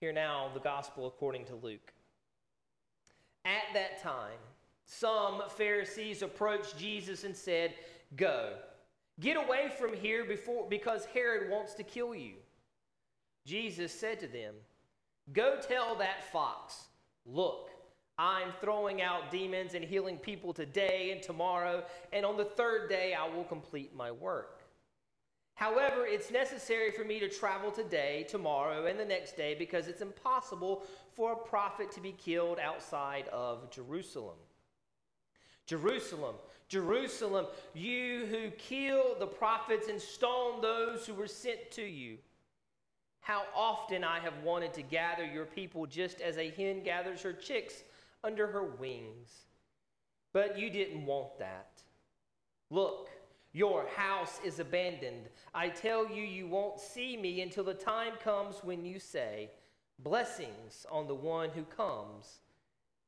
Here 0.00 0.12
now, 0.14 0.50
the 0.54 0.60
Gospel 0.60 1.06
according 1.06 1.44
to 1.46 1.54
Luke. 1.56 1.92
At 3.44 3.74
that 3.74 4.02
time, 4.02 4.38
some 4.86 5.42
Pharisees 5.50 6.22
approached 6.22 6.78
Jesus 6.78 7.24
and 7.24 7.36
said, 7.36 7.74
Go, 8.16 8.54
get 9.20 9.36
away 9.36 9.70
from 9.78 9.92
here 9.92 10.24
before, 10.24 10.66
because 10.66 11.04
Herod 11.04 11.50
wants 11.50 11.74
to 11.74 11.82
kill 11.82 12.14
you. 12.14 12.36
Jesus 13.44 13.92
said 13.92 14.18
to 14.20 14.26
them, 14.26 14.54
Go 15.32 15.58
tell 15.60 15.94
that 15.96 16.30
fox, 16.32 16.86
Look, 17.26 17.70
I'm 18.18 18.52
throwing 18.60 19.00
out 19.02 19.30
demons 19.30 19.74
and 19.74 19.84
healing 19.84 20.18
people 20.18 20.52
today 20.52 21.10
and 21.12 21.22
tomorrow, 21.22 21.84
and 22.12 22.24
on 22.26 22.36
the 22.36 22.44
third 22.44 22.88
day 22.88 23.14
I 23.14 23.28
will 23.28 23.44
complete 23.44 23.94
my 23.94 24.10
work. 24.10 24.60
However, 25.54 26.06
it's 26.06 26.30
necessary 26.30 26.90
for 26.90 27.04
me 27.04 27.20
to 27.20 27.28
travel 27.28 27.70
today, 27.70 28.26
tomorrow, 28.28 28.86
and 28.86 28.98
the 28.98 29.04
next 29.04 29.36
day 29.36 29.54
because 29.58 29.88
it's 29.88 30.00
impossible 30.00 30.84
for 31.14 31.32
a 31.32 31.36
prophet 31.36 31.92
to 31.92 32.00
be 32.00 32.12
killed 32.12 32.58
outside 32.58 33.28
of 33.28 33.70
Jerusalem. 33.70 34.38
Jerusalem, 35.66 36.34
Jerusalem, 36.68 37.46
you 37.74 38.26
who 38.26 38.50
kill 38.52 39.16
the 39.18 39.26
prophets 39.26 39.88
and 39.88 40.00
stone 40.00 40.60
those 40.60 41.06
who 41.06 41.14
were 41.14 41.28
sent 41.28 41.70
to 41.72 41.82
you. 41.82 42.16
How 43.20 43.44
often 43.54 44.02
I 44.02 44.18
have 44.20 44.42
wanted 44.42 44.72
to 44.74 44.82
gather 44.82 45.24
your 45.24 45.44
people 45.44 45.86
just 45.86 46.20
as 46.20 46.36
a 46.38 46.50
hen 46.50 46.82
gathers 46.82 47.22
her 47.22 47.32
chicks 47.32 47.84
under 48.24 48.46
her 48.46 48.64
wings. 48.64 49.46
But 50.32 50.58
you 50.58 50.70
didn't 50.70 51.06
want 51.06 51.38
that. 51.38 51.82
Look, 52.70 53.08
your 53.52 53.86
house 53.96 54.40
is 54.44 54.60
abandoned. 54.60 55.28
I 55.54 55.68
tell 55.68 56.08
you, 56.08 56.22
you 56.22 56.46
won't 56.46 56.78
see 56.78 57.16
me 57.16 57.40
until 57.40 57.64
the 57.64 57.74
time 57.74 58.12
comes 58.22 58.62
when 58.62 58.84
you 58.84 58.98
say, 58.98 59.50
Blessings 59.98 60.86
on 60.90 61.06
the 61.06 61.14
one 61.14 61.50
who 61.50 61.64
comes 61.64 62.40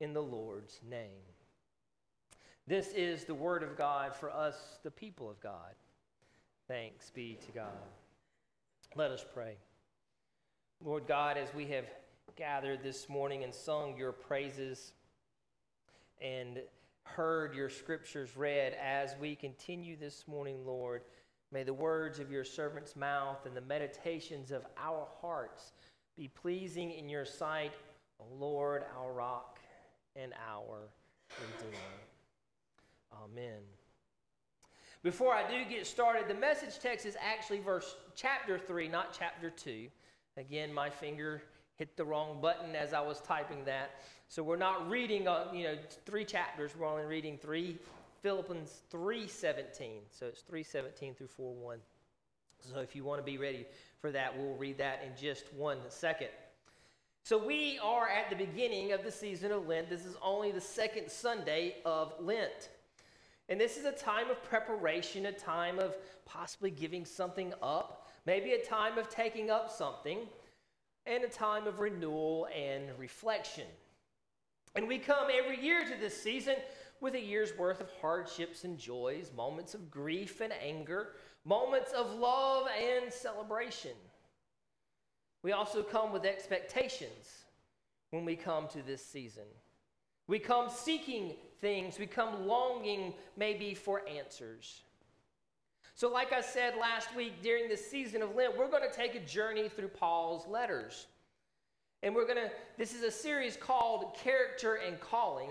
in 0.00 0.12
the 0.12 0.22
Lord's 0.22 0.80
name. 0.88 1.24
This 2.66 2.88
is 2.88 3.24
the 3.24 3.34
word 3.34 3.62
of 3.62 3.78
God 3.78 4.14
for 4.14 4.30
us, 4.30 4.78
the 4.82 4.90
people 4.90 5.30
of 5.30 5.40
God. 5.40 5.74
Thanks 6.68 7.10
be 7.10 7.38
to 7.46 7.52
God. 7.52 7.72
Let 8.94 9.10
us 9.10 9.24
pray. 9.32 9.56
Lord 10.84 11.06
God, 11.06 11.36
as 11.36 11.54
we 11.54 11.66
have 11.66 11.84
gathered 12.34 12.82
this 12.82 13.08
morning 13.08 13.44
and 13.44 13.54
sung 13.54 13.96
your 13.96 14.10
praises 14.10 14.94
and 16.20 16.58
heard 17.04 17.54
your 17.54 17.68
scriptures 17.68 18.36
read, 18.36 18.74
as 18.82 19.14
we 19.20 19.36
continue 19.36 19.96
this 19.96 20.26
morning, 20.26 20.66
Lord, 20.66 21.02
may 21.52 21.62
the 21.62 21.72
words 21.72 22.18
of 22.18 22.32
your 22.32 22.42
servant's 22.42 22.96
mouth 22.96 23.46
and 23.46 23.56
the 23.56 23.60
meditations 23.60 24.50
of 24.50 24.66
our 24.76 25.06
hearts 25.20 25.72
be 26.16 26.26
pleasing 26.26 26.90
in 26.90 27.08
your 27.08 27.24
sight, 27.24 27.72
O 28.18 28.24
Lord, 28.36 28.82
our 28.98 29.12
rock 29.12 29.60
and 30.16 30.32
our 30.50 30.88
redeemer. 31.38 31.78
Amen. 33.22 33.60
Before 35.04 35.32
I 35.32 35.48
do 35.48 35.64
get 35.68 35.86
started, 35.86 36.26
the 36.26 36.34
message 36.34 36.80
text 36.80 37.06
is 37.06 37.16
actually 37.20 37.60
verse 37.60 37.94
chapter 38.16 38.58
3, 38.58 38.88
not 38.88 39.16
chapter 39.16 39.48
2. 39.48 39.88
Again, 40.36 40.72
my 40.72 40.88
finger 40.88 41.42
hit 41.76 41.96
the 41.96 42.04
wrong 42.04 42.40
button 42.40 42.74
as 42.74 42.92
I 42.92 43.00
was 43.00 43.20
typing 43.20 43.64
that. 43.64 44.02
So 44.28 44.42
we're 44.42 44.56
not 44.56 44.88
reading, 44.88 45.28
uh, 45.28 45.46
you 45.52 45.64
know, 45.64 45.76
three 46.06 46.24
chapters. 46.24 46.72
We're 46.76 46.86
only 46.86 47.04
reading 47.04 47.36
three 47.36 47.78
Philippians 48.22 48.82
3:17. 48.90 50.02
So 50.10 50.26
it's 50.26 50.42
3:17 50.42 51.14
through 51.14 51.28
4:1. 51.28 51.82
So 52.60 52.78
if 52.78 52.94
you 52.94 53.04
want 53.04 53.20
to 53.20 53.24
be 53.24 53.36
ready 53.36 53.66
for 54.00 54.10
that, 54.12 54.36
we'll 54.36 54.54
read 54.54 54.78
that 54.78 55.02
in 55.02 55.16
just 55.16 55.52
one 55.54 55.78
second. 55.90 56.30
So 57.24 57.38
we 57.38 57.78
are 57.80 58.08
at 58.08 58.30
the 58.30 58.36
beginning 58.36 58.92
of 58.92 59.04
the 59.04 59.10
season 59.10 59.52
of 59.52 59.66
Lent. 59.66 59.88
This 59.88 60.04
is 60.04 60.16
only 60.22 60.50
the 60.50 60.60
second 60.60 61.10
Sunday 61.10 61.76
of 61.84 62.14
Lent. 62.20 62.70
And 63.48 63.60
this 63.60 63.76
is 63.76 63.84
a 63.84 63.92
time 63.92 64.30
of 64.30 64.42
preparation, 64.44 65.26
a 65.26 65.32
time 65.32 65.78
of 65.78 65.96
possibly 66.24 66.70
giving 66.70 67.04
something 67.04 67.52
up 67.60 68.01
maybe 68.26 68.52
a 68.52 68.64
time 68.64 68.98
of 68.98 69.08
taking 69.08 69.50
up 69.50 69.70
something, 69.70 70.18
and 71.06 71.24
a 71.24 71.28
time 71.28 71.66
of 71.66 71.80
renewal 71.80 72.46
and 72.56 72.84
reflection. 72.98 73.66
And 74.74 74.88
we 74.88 74.98
come 74.98 75.28
every 75.32 75.60
year 75.60 75.84
to 75.84 76.00
this 76.00 76.20
season 76.22 76.56
with 77.00 77.14
a 77.14 77.20
year's 77.20 77.56
worth 77.58 77.80
of 77.80 77.90
hardships 78.00 78.64
and 78.64 78.78
joys, 78.78 79.32
moments 79.36 79.74
of 79.74 79.90
grief 79.90 80.40
and 80.40 80.52
anger, 80.52 81.08
moments 81.44 81.92
of 81.92 82.14
love 82.14 82.68
and 82.80 83.12
celebration. 83.12 83.90
We 85.42 85.52
also 85.52 85.82
come 85.82 86.12
with 86.12 86.24
expectations 86.24 87.44
when 88.10 88.24
we 88.24 88.36
come 88.36 88.68
to 88.68 88.82
this 88.82 89.04
season. 89.04 89.42
We 90.28 90.38
come 90.38 90.70
seeking 90.70 91.34
things, 91.60 91.98
we 91.98 92.06
come 92.06 92.46
longing 92.46 93.14
maybe 93.36 93.74
for 93.74 94.02
answers. 94.08 94.82
So, 95.94 96.10
like 96.10 96.32
I 96.32 96.40
said 96.40 96.74
last 96.80 97.14
week 97.14 97.42
during 97.42 97.68
the 97.68 97.76
season 97.76 98.22
of 98.22 98.34
Lent, 98.34 98.56
we're 98.56 98.70
going 98.70 98.88
to 98.88 98.94
take 98.94 99.14
a 99.14 99.20
journey 99.20 99.68
through 99.68 99.88
Paul's 99.88 100.46
letters. 100.46 101.06
And 102.02 102.14
we're 102.14 102.26
going 102.26 102.38
to, 102.38 102.50
this 102.78 102.94
is 102.94 103.02
a 103.02 103.10
series 103.10 103.56
called 103.56 104.14
Character 104.16 104.74
and 104.86 104.98
Calling. 105.00 105.50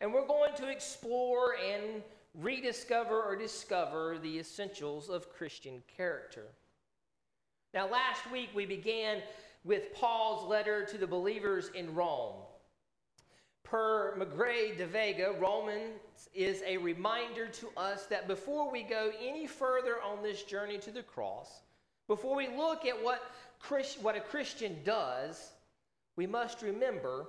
And 0.00 0.14
we're 0.14 0.26
going 0.26 0.54
to 0.56 0.68
explore 0.68 1.56
and 1.56 2.02
rediscover 2.34 3.20
or 3.20 3.36
discover 3.36 4.18
the 4.22 4.38
essentials 4.38 5.08
of 5.08 5.32
Christian 5.32 5.82
character. 5.96 6.46
Now, 7.74 7.88
last 7.88 8.30
week 8.30 8.50
we 8.54 8.64
began 8.64 9.22
with 9.64 9.92
Paul's 9.92 10.48
letter 10.48 10.86
to 10.86 10.96
the 10.96 11.06
believers 11.06 11.70
in 11.74 11.94
Rome. 11.94 12.36
Per 13.70 14.16
Magrey 14.16 14.76
de 14.78 14.86
Vega, 14.86 15.34
Romans 15.38 16.00
is 16.32 16.62
a 16.66 16.78
reminder 16.78 17.48
to 17.48 17.68
us 17.76 18.06
that 18.06 18.26
before 18.26 18.70
we 18.70 18.82
go 18.82 19.12
any 19.22 19.46
further 19.46 19.96
on 20.02 20.22
this 20.22 20.42
journey 20.42 20.78
to 20.78 20.90
the 20.90 21.02
cross, 21.02 21.60
before 22.06 22.34
we 22.34 22.48
look 22.48 22.86
at 22.86 23.02
what, 23.02 23.30
Christ, 23.58 24.00
what 24.00 24.16
a 24.16 24.20
Christian 24.20 24.78
does, 24.84 25.52
we 26.16 26.26
must 26.26 26.62
remember 26.62 27.26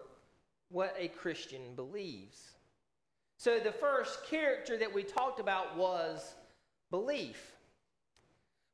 what 0.69 0.95
a 0.97 1.10
Christian 1.10 1.75
believes. 1.75 2.52
So, 3.38 3.60
the 3.60 3.73
first 3.73 4.25
character 4.25 4.78
that 4.78 4.93
we 4.93 5.04
talked 5.04 5.41
about 5.41 5.75
was 5.75 6.36
belief. 6.89 7.52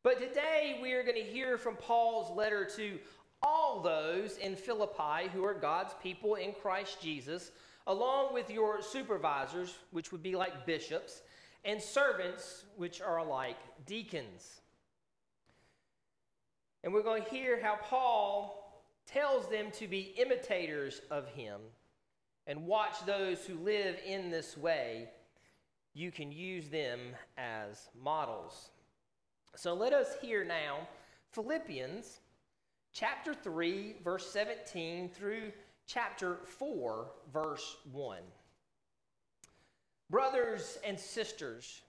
But 0.04 0.20
today 0.20 0.78
we 0.84 0.94
are 0.94 1.02
going 1.02 1.16
to 1.16 1.32
hear 1.32 1.58
from 1.58 1.76
Paul's 1.78 2.30
letter 2.38 2.64
to 2.76 3.00
all 3.46 3.80
those 3.80 4.38
in 4.38 4.56
Philippi 4.56 5.30
who 5.32 5.46
are 5.46 5.54
God's 5.54 5.94
people 6.02 6.36
in 6.36 6.52
Christ 6.52 7.00
Jesus, 7.00 7.52
along 7.86 8.34
with 8.34 8.50
your 8.50 8.82
supervisors, 8.82 9.76
which 9.92 10.12
would 10.12 10.24
be 10.24 10.36
like 10.36 10.66
bishops, 10.66 11.22
and 11.64 11.80
servants, 11.80 12.66
which 12.76 13.02
are 13.02 13.24
like 13.24 13.58
deacons. 13.86 14.62
And 16.84 16.92
we're 16.92 17.04
going 17.04 17.24
to 17.24 17.30
hear 17.30 17.62
how 17.62 17.78
Paul 17.84 18.84
tells 19.06 19.48
them 19.48 19.68
to 19.74 19.88
be 19.88 20.16
imitators 20.18 21.02
of 21.12 21.28
him 21.28 21.62
and 22.48 22.66
watch 22.66 23.06
those 23.06 23.46
who 23.46 23.56
live 23.56 23.98
in 24.06 24.32
this 24.32 24.58
way. 24.58 25.10
You 25.94 26.12
can 26.12 26.32
use 26.32 26.70
them 26.70 27.00
as 27.38 27.90
models. 28.00 28.70
So 29.56 29.74
let 29.74 29.94
us 29.94 30.16
hear 30.22 30.44
now 30.44 30.88
Philippians 31.32 32.20
chapter 32.96 33.34
3, 33.34 33.98
verse 34.06 34.26
17 34.32 35.10
through 35.10 35.52
chapter 35.86 36.38
4, 36.46 37.12
verse 37.34 37.76
1. 37.92 38.20
Brothers 40.10 40.78
and 40.86 40.98
sisters, 40.98 41.82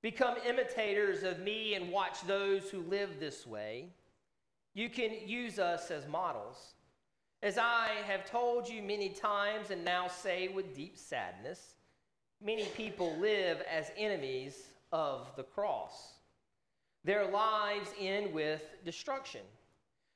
become 0.00 0.36
imitators 0.48 1.24
of 1.24 1.40
me 1.40 1.74
and 1.74 1.90
watch 1.90 2.22
those 2.22 2.70
who 2.70 2.82
live 2.82 3.18
this 3.18 3.48
way. 3.48 3.88
You 4.74 4.88
can 4.88 5.10
use 5.26 5.58
us 5.58 5.90
as 5.90 6.06
models. 6.06 6.74
As 7.42 7.58
I 7.58 7.88
have 8.06 8.30
told 8.30 8.68
you 8.68 8.80
many 8.80 9.08
times 9.08 9.70
and 9.70 9.84
now 9.84 10.06
say 10.06 10.46
with 10.46 10.76
deep 10.76 10.96
sadness, 10.96 11.74
many 12.40 12.66
people 12.76 13.16
live 13.16 13.60
as 13.68 13.90
enemies 13.96 14.68
of 14.92 15.32
the 15.34 15.42
cross. 15.42 16.12
Their 17.02 17.28
lives 17.28 17.90
end 17.98 18.32
with 18.32 18.62
destruction. 18.84 19.40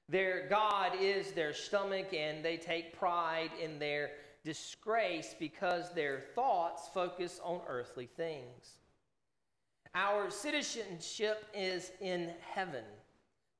Their 0.08 0.48
God 0.48 0.92
is 1.00 1.32
their 1.32 1.52
stomach, 1.52 2.12
and 2.12 2.44
they 2.44 2.56
take 2.56 2.98
pride 2.98 3.50
in 3.62 3.78
their 3.78 4.10
disgrace 4.44 5.34
because 5.38 5.92
their 5.92 6.20
thoughts 6.34 6.88
focus 6.92 7.40
on 7.42 7.60
earthly 7.68 8.06
things. 8.06 8.78
Our 9.94 10.30
citizenship 10.30 11.44
is 11.54 11.92
in 12.00 12.32
heaven. 12.40 12.84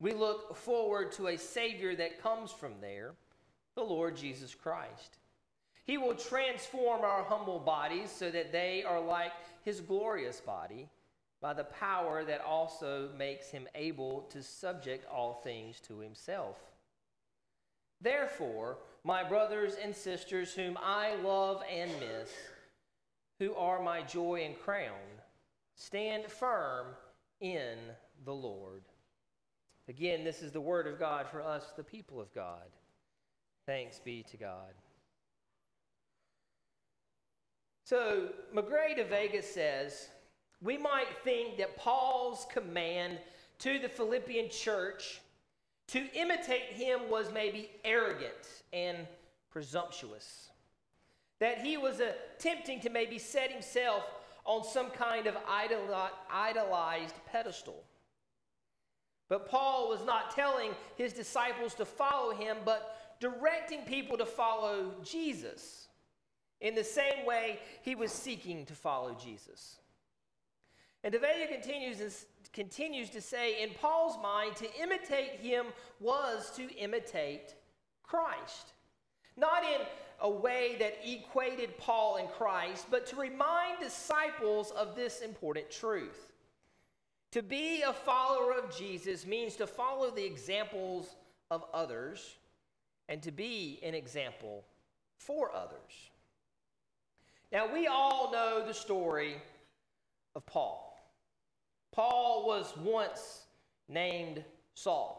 We 0.01 0.13
look 0.13 0.57
forward 0.57 1.13
to 1.13 1.29
a 1.29 1.37
Savior 1.37 1.95
that 1.97 2.23
comes 2.23 2.51
from 2.51 2.73
there, 2.81 3.13
the 3.75 3.83
Lord 3.83 4.17
Jesus 4.17 4.55
Christ. 4.55 5.19
He 5.85 5.99
will 5.99 6.15
transform 6.15 7.03
our 7.03 7.23
humble 7.23 7.59
bodies 7.59 8.11
so 8.11 8.31
that 8.31 8.53
they 8.53 8.83
are 8.83 9.01
like 9.01 9.33
His 9.65 9.81
glorious 9.81 10.41
body 10.41 10.89
by 11.43 11.53
the 11.53 11.65
power 11.65 12.25
that 12.25 12.41
also 12.41 13.09
makes 13.19 13.51
Him 13.51 13.67
able 13.75 14.23
to 14.31 14.43
subject 14.43 15.05
all 15.13 15.35
things 15.35 15.81
to 15.81 15.99
Himself. 15.99 16.57
Therefore, 18.01 18.79
my 19.05 19.25
brothers 19.25 19.75
and 19.83 19.95
sisters, 19.95 20.55
whom 20.55 20.79
I 20.81 21.17
love 21.17 21.63
and 21.71 21.91
miss, 21.99 22.31
who 23.41 23.55
are 23.55 23.83
my 23.83 24.03
joy 24.03 24.45
and 24.47 24.59
crown, 24.59 24.93
stand 25.75 26.31
firm 26.31 26.87
in 27.41 27.77
the 28.25 28.35
Lord. 28.35 28.83
Again, 29.89 30.23
this 30.23 30.43
is 30.43 30.53
the 30.53 30.61
word 30.61 30.87
of 30.87 30.99
God 30.99 31.27
for 31.29 31.43
us, 31.43 31.73
the 31.77 31.83
people 31.83 32.21
of 32.21 32.33
God. 32.33 32.71
Thanks 33.67 33.99
be 33.99 34.23
to 34.31 34.37
God. 34.37 34.75
So, 37.85 38.29
Magrey 38.55 38.95
de 38.95 39.05
Vega 39.05 39.43
says, 39.43 40.09
we 40.63 40.79
might 40.79 41.09
think 41.25 41.59
that 41.59 41.77
Paul's 41.77 42.47
command 42.53 43.19
to 43.59 43.79
the 43.79 43.89
Philippian 43.89 44.49
church 44.49 45.21
to 45.89 46.07
imitate 46.15 46.73
him 46.73 47.11
was 47.11 47.33
maybe 47.33 47.71
arrogant 47.85 48.63
and 48.73 48.99
presumptuous. 49.51 50.51
That 51.41 51.59
he 51.59 51.77
was 51.77 52.01
attempting 52.01 52.81
to 52.81 52.91
maybe 52.91 53.19
set 53.19 53.51
himself 53.51 54.05
on 54.45 54.65
some 54.65 54.91
kind 54.91 55.27
of 55.27 55.37
idolized 56.31 57.15
pedestal. 57.31 57.83
But 59.29 59.49
Paul 59.49 59.89
was 59.89 60.05
not 60.05 60.35
telling 60.35 60.71
his 60.97 61.13
disciples 61.13 61.75
to 61.75 61.85
follow 61.85 62.33
him, 62.33 62.59
but 62.65 63.17
directing 63.19 63.83
people 63.83 64.17
to 64.19 64.27
follow 64.27 64.95
Jesus 65.03 65.89
in 66.61 66.75
the 66.75 66.85
same 66.85 67.27
way 67.27 67.59
he 67.83 67.95
was 67.95 68.13
seeking 68.13 68.65
to 68.67 68.75
follow 68.75 69.15
Jesus. 69.15 69.77
And 71.05 71.13
De 71.13 71.19
Vega 71.19 71.47
continues, 71.47 72.27
continues 72.53 73.11
to 73.11 73.21
say, 73.21 73.63
in 73.63 73.71
Paul's 73.71 74.17
mind, 74.23 74.57
to 74.57 74.69
imitate 74.81 75.41
him 75.41 75.67
was 76.01 76.51
to 76.57 76.73
imitate 76.77 77.55
Christ. 78.03 78.73
Not 79.37 79.65
in 79.65 79.81
a 80.21 80.31
way 80.31 80.77
that 80.79 80.99
equated 81.05 81.77
Paul 81.79 82.17
and 82.17 82.29
Christ, 82.29 82.87
but 82.91 83.07
to 83.07 83.17
remind 83.17 83.81
disciples 83.81 84.71
of 84.73 84.95
this 84.95 85.21
important 85.21 85.71
truth. 85.71 86.33
To 87.33 87.43
be 87.43 87.83
a 87.83 87.93
follower 87.93 88.53
of 88.53 88.77
Jesus 88.77 89.27
means 89.27 89.57
to 89.57 89.67
follow 89.67 90.11
the 90.11 90.25
examples 90.25 91.17
of 91.51 91.65
others 91.73 92.37
and 93.09 93.23
to 93.23 93.33
be 93.33 93.81
an 93.83 93.95
example 93.95 94.65
for 95.17 95.53
others. 95.55 96.11
Now, 97.51 97.73
we 97.73 97.87
all 97.87 98.31
know 98.33 98.65
the 98.67 98.75
story 98.75 99.37
of 100.35 100.47
Paul. 100.47 100.92
Paul 101.93 102.47
was 102.47 102.75
once 102.79 103.45
named 103.89 104.43
Saul. 104.75 105.19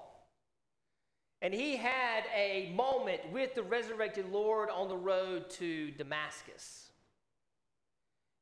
And 1.41 1.53
he 1.53 1.75
had 1.75 2.23
a 2.35 2.71
moment 2.73 3.21
with 3.31 3.53
the 3.53 3.63
resurrected 3.63 4.31
Lord 4.31 4.69
on 4.69 4.87
the 4.87 4.97
road 4.97 5.49
to 5.51 5.91
Damascus. 5.91 6.91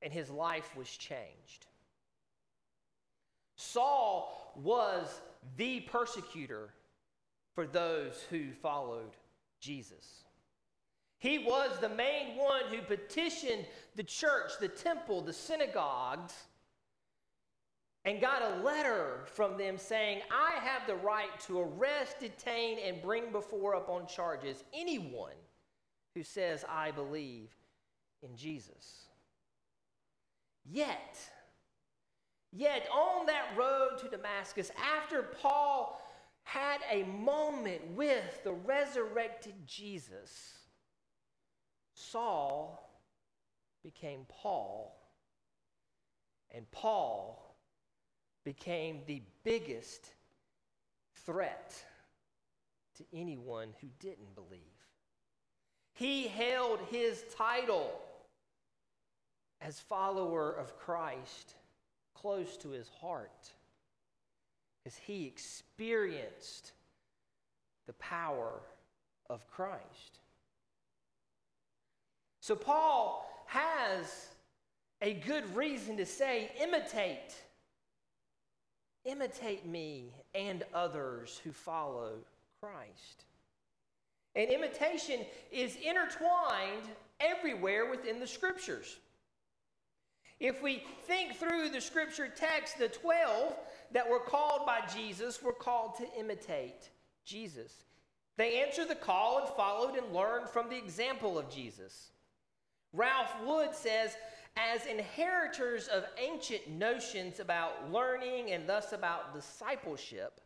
And 0.02 0.14
his 0.14 0.30
life 0.30 0.76
was 0.78 0.90
changed. 0.90 1.66
Saul 3.56 4.54
was 4.56 5.22
the 5.58 5.82
persecutor 5.82 6.70
for 7.54 7.68
those 7.68 8.24
who 8.30 8.52
followed 8.52 9.16
Jesus. 9.60 10.24
He 11.18 11.38
was 11.40 11.72
the 11.80 11.90
main 11.90 12.38
one 12.38 12.64
who 12.70 12.82
petitioned 12.82 13.66
the 13.96 14.04
church, 14.04 14.54
the 14.60 14.68
temple, 14.68 15.22
the 15.22 15.34
synagogues 15.34 16.34
and 18.06 18.20
got 18.20 18.42
a 18.42 18.64
letter 18.64 19.22
from 19.26 19.58
them 19.58 19.78
saying, 19.78 20.22
I 20.32 20.60
have 20.60 20.88
the 20.88 20.96
right 20.96 21.40
to 21.48 21.60
arrest, 21.60 22.20
detain, 22.20 22.80
and 22.84 23.02
bring 23.02 23.32
before 23.32 23.74
upon 23.74 24.08
charges 24.08 24.64
anyone 24.74 25.36
who 26.16 26.24
says, 26.24 26.66
I 26.68 26.92
believe 26.92 27.50
in 28.24 28.36
Jesus. 28.36 29.06
Yet, 30.66 31.18
yet 32.52 32.88
on 32.92 33.28
that 33.28 33.50
road 33.56 33.98
to 34.00 34.10
Damascus, 34.10 34.72
after 34.98 35.24
Paul 35.24 36.02
had 36.44 36.80
a 36.92 37.04
moment 37.04 37.82
with 37.92 38.44
the 38.44 38.54
resurrected 38.54 39.54
Jesus, 39.66 40.58
Saul 41.94 42.90
became 43.84 44.26
Paul, 44.28 44.98
and 46.54 46.70
Paul 46.72 47.51
became 48.44 49.02
the 49.06 49.22
biggest 49.44 50.08
threat 51.26 51.74
to 52.98 53.06
anyone 53.14 53.70
who 53.82 53.88
didn't 54.00 54.36
believe. 54.36 54.60
He 55.94 56.28
held 56.28 56.80
his 56.90 57.24
title 57.38 57.92
as 59.62 59.80
follower 59.80 60.52
of 60.52 60.78
Christ 60.78 61.56
close 62.16 62.58
to 62.58 62.70
his 62.70 62.90
heart 63.00 63.52
as 64.86 64.96
he 64.98 65.26
experienced 65.28 66.72
the 67.86 67.94
power 67.94 68.62
of 69.30 69.48
Christ. 69.48 70.20
So, 72.40 72.56
Paul 72.56 73.30
has 73.46 74.30
a 75.02 75.14
good 75.14 75.56
reason 75.56 75.98
to 75.98 76.06
say, 76.06 76.52
imitate 76.60 77.36
Imitate 79.06 79.66
me 79.66 80.14
and 80.36 80.64
others 80.74 81.42
who 81.44 81.52
follow 81.52 82.14
Christ. 82.62 83.26
And 84.36 84.50
imitation 84.50 85.22
is 85.52 85.76
intertwined 85.78 86.84
everywhere 87.20 87.90
within 87.90 88.20
the 88.20 88.28
scriptures. 88.28 88.98
If 90.40 90.62
we 90.62 90.84
think 91.06 91.36
through 91.36 91.70
the 91.70 91.82
scripture 91.82 92.28
text, 92.28 92.80
the 92.80 92.88
12 92.88 93.56
that 93.92 94.10
were 94.10 94.20
called 94.20 94.66
by 94.66 94.82
Jesus 94.94 95.42
were 95.42 95.54
called 95.54 95.96
to 95.98 96.20
imitate 96.20 96.90
Jesus. 97.26 97.84
They 98.38 98.62
answered 98.62 98.88
the 98.88 98.96
call 98.96 99.40
and 99.40 99.50
followed 99.50 99.96
and 99.96 100.14
learned 100.14 100.50
from 100.50 100.70
the 100.70 100.78
example 100.78 101.38
of 101.38 101.50
Jesus. 101.50 102.10
Ralph 102.94 103.32
Wood 103.46 103.76
says, 103.76 104.16
as 104.58 104.86
inheritors 104.86 105.88
of 105.88 106.06
ancient 106.18 106.70
notions 106.70 107.40
about 107.40 107.92
learning 107.92 108.52
and 108.52 108.68
thus 108.68 108.94
about 108.94 109.34
discipleship, 109.34 110.42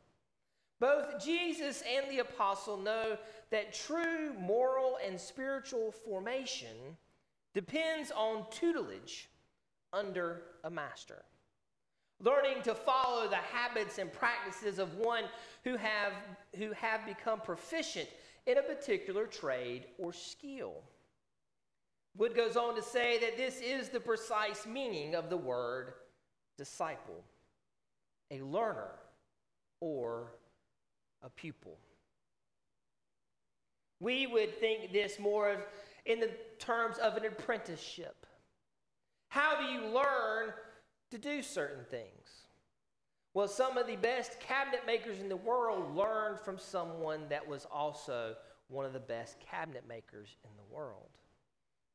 both 0.79 1.23
Jesus 1.23 1.83
and 1.89 2.09
the 2.11 2.19
apostle 2.19 2.77
know 2.77 3.17
that 3.49 3.73
true 3.73 4.33
moral 4.39 4.97
and 5.05 5.19
spiritual 5.19 5.91
formation 5.91 6.97
depends 7.53 8.11
on 8.11 8.45
tutelage 8.51 9.29
under 9.93 10.41
a 10.63 10.69
master. 10.69 11.23
Learning 12.19 12.61
to 12.63 12.75
follow 12.75 13.27
the 13.27 13.35
habits 13.35 13.97
and 13.97 14.11
practices 14.11 14.79
of 14.79 14.95
one 14.95 15.25
who 15.63 15.77
have, 15.77 16.13
who 16.57 16.71
have 16.73 17.05
become 17.05 17.39
proficient 17.39 18.09
in 18.45 18.57
a 18.57 18.61
particular 18.61 19.25
trade 19.25 19.85
or 19.97 20.13
skill. 20.13 20.83
Wood 22.17 22.35
goes 22.35 22.55
on 22.55 22.75
to 22.75 22.81
say 22.81 23.19
that 23.19 23.37
this 23.37 23.59
is 23.59 23.89
the 23.89 23.99
precise 23.99 24.65
meaning 24.65 25.15
of 25.15 25.29
the 25.29 25.37
word 25.37 25.93
disciple 26.57 27.23
a 28.31 28.41
learner 28.41 28.89
or 29.81 30.31
a 31.21 31.29
pupil. 31.29 31.77
We 33.99 34.25
would 34.25 34.59
think 34.59 34.91
this 34.91 35.19
more 35.19 35.51
of 35.51 35.59
in 36.05 36.19
the 36.19 36.31
terms 36.57 36.97
of 36.97 37.17
an 37.17 37.25
apprenticeship. 37.25 38.25
How 39.27 39.59
do 39.59 39.65
you 39.65 39.81
learn 39.87 40.53
to 41.11 41.17
do 41.17 41.41
certain 41.43 41.83
things? 41.85 42.45
Well, 43.33 43.47
some 43.47 43.77
of 43.77 43.85
the 43.85 43.97
best 43.97 44.39
cabinet 44.39 44.85
makers 44.87 45.19
in 45.19 45.29
the 45.29 45.35
world 45.35 45.95
learned 45.95 46.39
from 46.39 46.57
someone 46.57 47.21
that 47.29 47.45
was 47.45 47.67
also 47.69 48.35
one 48.69 48.85
of 48.85 48.93
the 48.93 48.99
best 48.99 49.37
cabinet 49.39 49.83
makers 49.87 50.37
in 50.43 50.51
the 50.57 50.75
world. 50.75 51.09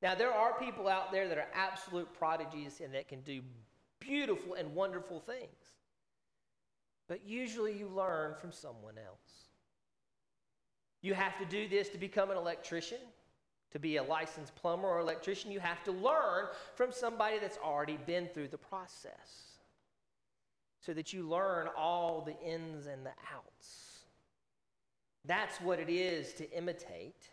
Now, 0.02 0.14
there 0.14 0.32
are 0.32 0.58
people 0.58 0.88
out 0.88 1.12
there 1.12 1.28
that 1.28 1.36
are 1.36 1.48
absolute 1.54 2.12
prodigies 2.14 2.80
and 2.82 2.94
that 2.94 3.08
can 3.08 3.20
do 3.20 3.42
beautiful 3.98 4.54
and 4.54 4.74
wonderful 4.74 5.20
things. 5.20 5.74
But 7.06 7.26
usually 7.26 7.76
you 7.76 7.88
learn 7.88 8.34
from 8.40 8.52
someone 8.52 8.96
else. 8.96 9.44
You 11.02 11.14
have 11.14 11.38
to 11.38 11.44
do 11.44 11.68
this 11.68 11.88
to 11.90 11.98
become 11.98 12.30
an 12.30 12.36
electrician, 12.36 12.98
to 13.72 13.78
be 13.78 13.96
a 13.96 14.02
licensed 14.02 14.54
plumber 14.54 14.88
or 14.88 15.00
electrician. 15.00 15.50
You 15.50 15.60
have 15.60 15.82
to 15.84 15.92
learn 15.92 16.46
from 16.74 16.92
somebody 16.92 17.38
that's 17.38 17.58
already 17.58 17.98
been 18.06 18.28
through 18.32 18.48
the 18.48 18.58
process 18.58 19.50
so 20.80 20.94
that 20.94 21.12
you 21.12 21.28
learn 21.28 21.68
all 21.76 22.22
the 22.22 22.38
ins 22.46 22.86
and 22.86 23.04
the 23.04 23.12
outs. 23.34 24.04
That's 25.26 25.60
what 25.60 25.78
it 25.78 25.90
is 25.90 26.32
to 26.34 26.50
imitate, 26.56 27.28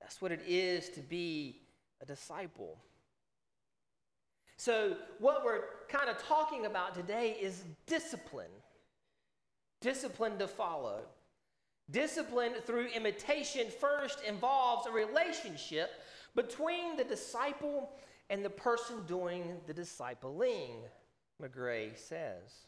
that's 0.00 0.22
what 0.22 0.30
it 0.30 0.42
is 0.46 0.88
to 0.90 1.00
be 1.00 1.60
a 2.00 2.06
disciple. 2.06 2.78
So, 4.56 4.96
what 5.18 5.44
we're 5.44 5.62
kind 5.88 6.10
of 6.10 6.18
talking 6.22 6.66
about 6.66 6.94
today 6.94 7.36
is 7.40 7.64
discipline. 7.86 8.50
Discipline 9.80 10.38
to 10.38 10.46
follow. 10.46 11.00
Discipline 11.90 12.52
through 12.66 12.86
imitation 12.88 13.68
first 13.80 14.22
involves 14.22 14.86
a 14.86 14.90
relationship 14.90 15.90
between 16.36 16.96
the 16.96 17.04
disciple 17.04 17.90
and 18.28 18.44
the 18.44 18.50
person 18.50 19.02
doing 19.06 19.56
the 19.66 19.74
discipling, 19.74 20.76
Magrey 21.42 21.96
says. 21.96 22.66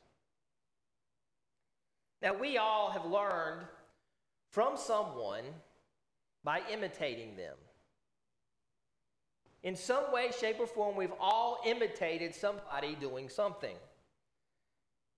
Now, 2.21 2.35
we 2.35 2.57
all 2.57 2.91
have 2.91 3.05
learned 3.05 3.67
from 4.51 4.77
someone 4.77 5.45
by 6.45 6.63
imitating 6.71 7.37
them. 7.37 7.57
In 9.63 9.77
some 9.77 10.13
way, 10.13 10.31
shape, 10.39 10.59
or 10.59 10.67
form, 10.67 10.97
we've 10.97 11.13
all 11.21 11.61
imitated 11.65 12.35
somebody 12.35 12.97
doing 12.97 13.29
something. 13.29 13.77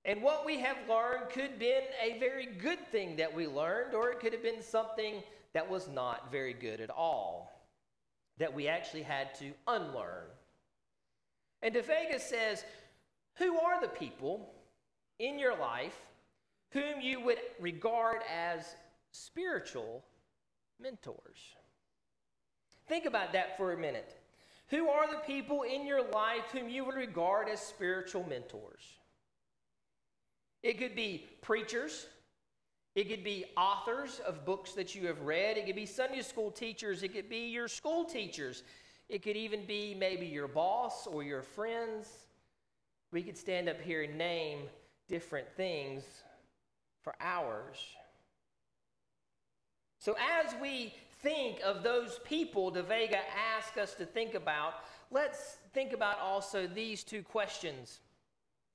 And 0.04 0.22
what 0.22 0.44
we 0.44 0.60
have 0.60 0.76
learned 0.88 1.30
could 1.30 1.42
have 1.50 1.58
been 1.58 1.84
a 2.02 2.18
very 2.18 2.46
good 2.46 2.78
thing 2.92 3.16
that 3.16 3.34
we 3.34 3.46
learned, 3.46 3.94
or 3.94 4.10
it 4.10 4.20
could 4.20 4.34
have 4.34 4.42
been 4.42 4.62
something 4.62 5.22
that 5.54 5.68
was 5.68 5.88
not 5.88 6.30
very 6.30 6.52
good 6.52 6.80
at 6.80 6.90
all, 6.90 7.50
that 8.38 8.52
we 8.52 8.68
actually 8.68 9.02
had 9.02 9.34
to 9.36 9.52
unlearn. 9.66 10.26
And 11.62 11.72
De 11.72 11.80
Vega 11.80 12.20
says, 12.20 12.64
Who 13.36 13.58
are 13.58 13.80
the 13.80 13.88
people 13.88 14.52
in 15.18 15.38
your 15.38 15.56
life 15.56 15.98
whom 16.72 17.00
you 17.00 17.20
would 17.20 17.38
regard 17.58 18.20
as 18.30 18.74
spiritual 19.12 20.04
mentors? 20.78 21.38
Think 22.86 23.06
about 23.06 23.32
that 23.32 23.56
for 23.56 23.72
a 23.72 23.78
minute. 23.78 24.18
Who 24.68 24.88
are 24.88 25.10
the 25.10 25.18
people 25.18 25.62
in 25.62 25.86
your 25.86 26.02
life 26.10 26.44
whom 26.52 26.68
you 26.68 26.84
would 26.84 26.94
regard 26.94 27.48
as 27.48 27.60
spiritual 27.60 28.24
mentors? 28.28 28.82
It 30.62 30.78
could 30.78 30.96
be 30.96 31.26
preachers. 31.42 32.06
It 32.94 33.08
could 33.08 33.24
be 33.24 33.44
authors 33.56 34.20
of 34.26 34.46
books 34.46 34.72
that 34.72 34.94
you 34.94 35.06
have 35.08 35.20
read. 35.20 35.58
It 35.58 35.66
could 35.66 35.76
be 35.76 35.84
Sunday 35.84 36.22
school 36.22 36.50
teachers. 36.50 37.02
It 37.02 37.12
could 37.12 37.28
be 37.28 37.48
your 37.48 37.68
school 37.68 38.04
teachers. 38.04 38.62
It 39.08 39.22
could 39.22 39.36
even 39.36 39.66
be 39.66 39.94
maybe 39.94 40.26
your 40.26 40.48
boss 40.48 41.06
or 41.06 41.22
your 41.22 41.42
friends. 41.42 42.06
We 43.12 43.22
could 43.22 43.36
stand 43.36 43.68
up 43.68 43.80
here 43.80 44.04
and 44.04 44.16
name 44.16 44.60
different 45.08 45.46
things 45.56 46.04
for 47.02 47.14
hours. 47.20 47.76
So, 49.98 50.16
as 50.42 50.54
we 50.60 50.94
think 51.24 51.58
of 51.64 51.82
those 51.82 52.20
people 52.24 52.70
De 52.70 52.82
Vega 52.82 53.18
asked 53.56 53.78
us 53.78 53.94
to 53.94 54.04
think 54.04 54.34
about, 54.34 54.74
let's 55.10 55.56
think 55.72 55.92
about 55.92 56.20
also 56.20 56.66
these 56.68 57.02
two 57.02 57.22
questions 57.22 58.00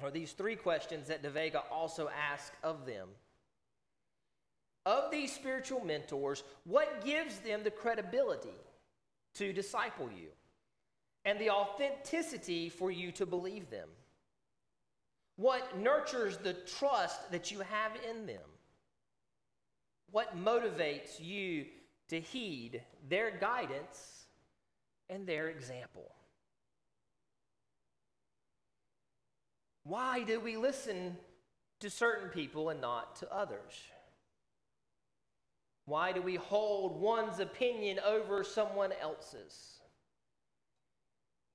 or 0.02 0.10
these 0.10 0.32
three 0.34 0.56
questions 0.56 1.08
that 1.08 1.22
De 1.22 1.30
Vega 1.30 1.64
also 1.72 2.10
asks 2.10 2.58
of 2.64 2.86
them. 2.86 3.08
Of 4.86 5.12
these 5.12 5.32
spiritual 5.32 5.86
mentors, 5.86 6.44
what 6.64 7.06
gives 7.06 7.38
them 7.40 7.64
the 7.64 7.72
credibility 7.72 8.58
to 9.36 9.54
disciple 9.54 10.10
you 10.12 10.30
and 11.26 11.38
the 11.38 11.52
authenticity 11.52 12.70
for 12.70 12.90
you 12.90 13.12
to 13.12 13.26
believe 13.26 13.70
them? 13.70 13.90
What 15.36 15.78
nurtures 15.78 16.38
the 16.38 16.54
trust 16.54 17.32
that 17.32 17.52
you 17.52 17.60
have 17.60 17.92
in 18.10 18.26
them? 18.26 18.42
What 20.12 20.44
motivates 20.44 21.20
you 21.20 21.66
to 22.10 22.20
heed 22.20 22.84
their 23.08 23.32
guidance 23.32 24.26
and 25.10 25.26
their 25.26 25.50
example? 25.50 26.12
Why 29.84 30.24
do 30.24 30.40
we 30.40 30.58
listen 30.58 31.18
to 31.80 31.90
certain 31.90 32.30
people 32.30 32.70
and 32.70 32.82
not 32.82 33.16
to 33.18 33.34
others? 33.34 33.74
Why 35.86 36.12
do 36.12 36.22
we 36.22 36.36
hold 36.36 37.02
one's 37.02 37.40
opinion 37.40 38.00
over 38.06 38.44
someone 38.44 38.92
else's? 39.02 39.80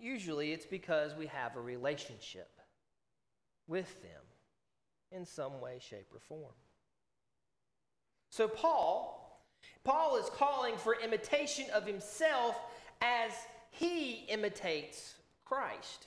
Usually 0.01 0.53
it's 0.53 0.67
because 0.67 1.15
we 1.15 1.27
have 1.27 1.55
a 1.55 1.61
relationship 1.61 2.51
with 3.69 4.03
them 4.03 4.23
in 5.13 5.25
some 5.25 5.61
way, 5.61 5.79
shape, 5.81 6.09
or 6.13 6.19
form. 6.19 6.53
So, 8.31 8.49
Paul, 8.49 9.24
Paul 9.85 10.17
is 10.17 10.31
calling 10.31 10.77
for 10.77 10.97
imitation 11.01 11.67
of 11.75 11.87
himself 11.87 12.57
as 13.01 13.33
he 13.71 14.25
imitates 14.29 15.15
Christ. 15.45 16.07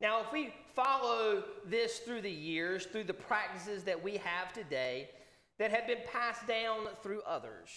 Now, 0.00 0.20
if 0.20 0.32
we 0.32 0.52
follow 0.74 1.44
this 1.64 2.00
through 2.00 2.22
the 2.22 2.30
years, 2.30 2.84
through 2.84 3.04
the 3.04 3.14
practices 3.14 3.84
that 3.84 4.02
we 4.02 4.18
have 4.18 4.52
today 4.52 5.10
that 5.58 5.70
have 5.70 5.86
been 5.86 6.02
passed 6.12 6.46
down 6.46 6.88
through 7.02 7.22
others, 7.22 7.70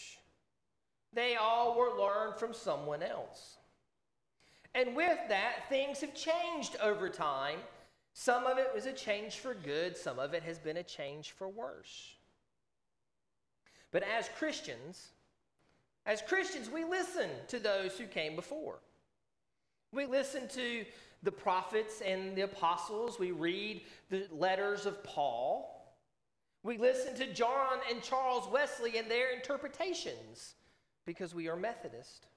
they 1.14 1.36
all 1.36 1.78
were 1.78 1.98
learned 1.98 2.36
from 2.36 2.54
someone 2.54 3.02
else. 3.02 3.58
And 4.76 4.96
with 4.96 5.18
that, 5.30 5.70
things 5.70 6.02
have 6.02 6.14
changed 6.14 6.76
over 6.82 7.10
time. 7.10 7.60
Some 8.14 8.46
of 8.46 8.58
it 8.58 8.70
was 8.74 8.86
a 8.86 8.94
change 8.94 9.38
for 9.38 9.54
good, 9.54 9.96
some 9.96 10.20
of 10.20 10.34
it 10.34 10.44
has 10.44 10.60
been 10.60 10.78
a 10.78 10.84
change 10.84 11.32
for 11.32 11.48
worse. 11.48 12.16
But 13.92 14.04
as 14.04 14.30
Christians, 14.38 15.10
as 16.06 16.22
Christians, 16.22 16.70
we 16.70 16.84
listen 16.84 17.30
to 17.48 17.60
those 17.60 17.98
who 17.98 18.06
came 18.06 18.36
before. 18.36 18.80
We 19.92 20.06
listen 20.06 20.48
to 20.50 20.86
the 21.24 21.32
prophets 21.32 22.02
and 22.02 22.36
the 22.36 22.42
apostles. 22.42 23.20
We 23.20 23.32
read 23.32 23.82
the 24.10 24.28
letters 24.32 24.86
of 24.86 25.04
Paul. 25.04 25.76
We 26.64 26.78
listen 26.78 27.16
to 27.16 27.34
John 27.34 27.80
and 27.90 28.02
Charles 28.02 28.48
Wesley 28.52 28.98
and 28.98 29.10
their 29.10 29.32
interpretations 29.32 30.56
because 31.06 31.34
we 31.34 31.48
are 31.48 31.56
Methodist. 31.56 32.28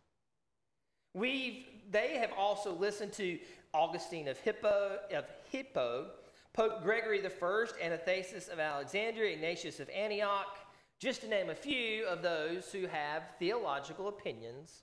We've, 1.14 1.66
they 1.90 2.16
have 2.16 2.30
also 2.36 2.72
listened 2.72 3.12
to 3.14 3.38
Augustine 3.74 4.28
of 4.28 4.38
Hippo, 4.38 4.98
of 5.14 5.24
Hippo, 5.50 6.06
Pope 6.52 6.82
Gregory 6.82 7.20
I, 7.22 7.66
Athanasius 7.82 8.48
of 8.48 8.58
Alexandria, 8.58 9.34
Ignatius 9.34 9.80
of 9.80 9.90
Antioch, 9.90 10.58
just 11.02 11.22
to 11.22 11.28
name 11.28 11.50
a 11.50 11.54
few 11.54 12.06
of 12.06 12.22
those 12.22 12.70
who 12.70 12.86
have 12.86 13.24
theological 13.40 14.06
opinions 14.06 14.82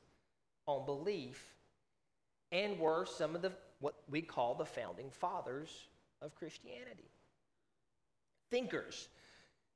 on 0.66 0.86
belief 0.86 1.56
and 2.52 2.78
were 2.78 3.06
some 3.06 3.36
of 3.36 3.42
the 3.42 3.54
what 3.80 3.96
we 4.10 4.22
call 4.22 4.54
the 4.54 4.66
founding 4.66 5.10
fathers 5.10 5.88
of 6.22 6.36
Christianity. 6.36 7.10
Thinkers. 8.52 9.08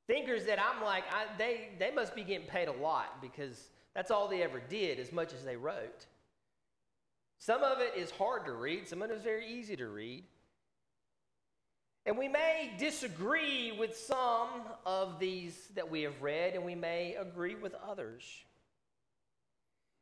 Thinkers 0.06 0.46
that 0.46 0.60
I'm 0.60 0.84
like, 0.84 1.06
I, 1.14 1.28
they, 1.38 1.70
they 1.80 1.91
must 1.91 2.14
be 2.14 2.24
getting 2.26 2.48
paid 2.48 2.68
a 2.68 2.74
lot 2.74 3.22
because 3.22 3.70
that's 3.96 4.12
all 4.12 4.28
they 4.28 4.44
ever 4.44 4.60
did, 4.60 5.00
as 5.00 5.14
much 5.14 5.32
as 5.34 5.46
they 5.46 5.56
wrote. 5.56 6.08
Some 7.39 7.64
of 7.64 7.80
it 7.80 7.94
is 7.96 8.12
hard 8.12 8.46
to 8.48 8.52
read, 8.52 8.89
some 8.89 9.02
of 9.02 9.10
it 9.10 9.14
is 9.14 9.24
very 9.24 9.48
easy 9.48 9.78
to 9.78 9.88
read. 9.88 10.26
And 12.06 12.18
we 12.18 12.28
may 12.28 12.74
disagree 12.78 13.72
with 13.72 13.97
some 13.97 14.49
of 14.86 15.20
these 15.20 15.70
that 15.76 15.89
we 15.89 16.01
have 16.01 16.22
read, 16.22 16.54
and 16.54 16.66
we 16.66 16.76
may 16.76 17.16
agree 17.16 17.56
with 17.56 17.74
others. 17.88 18.24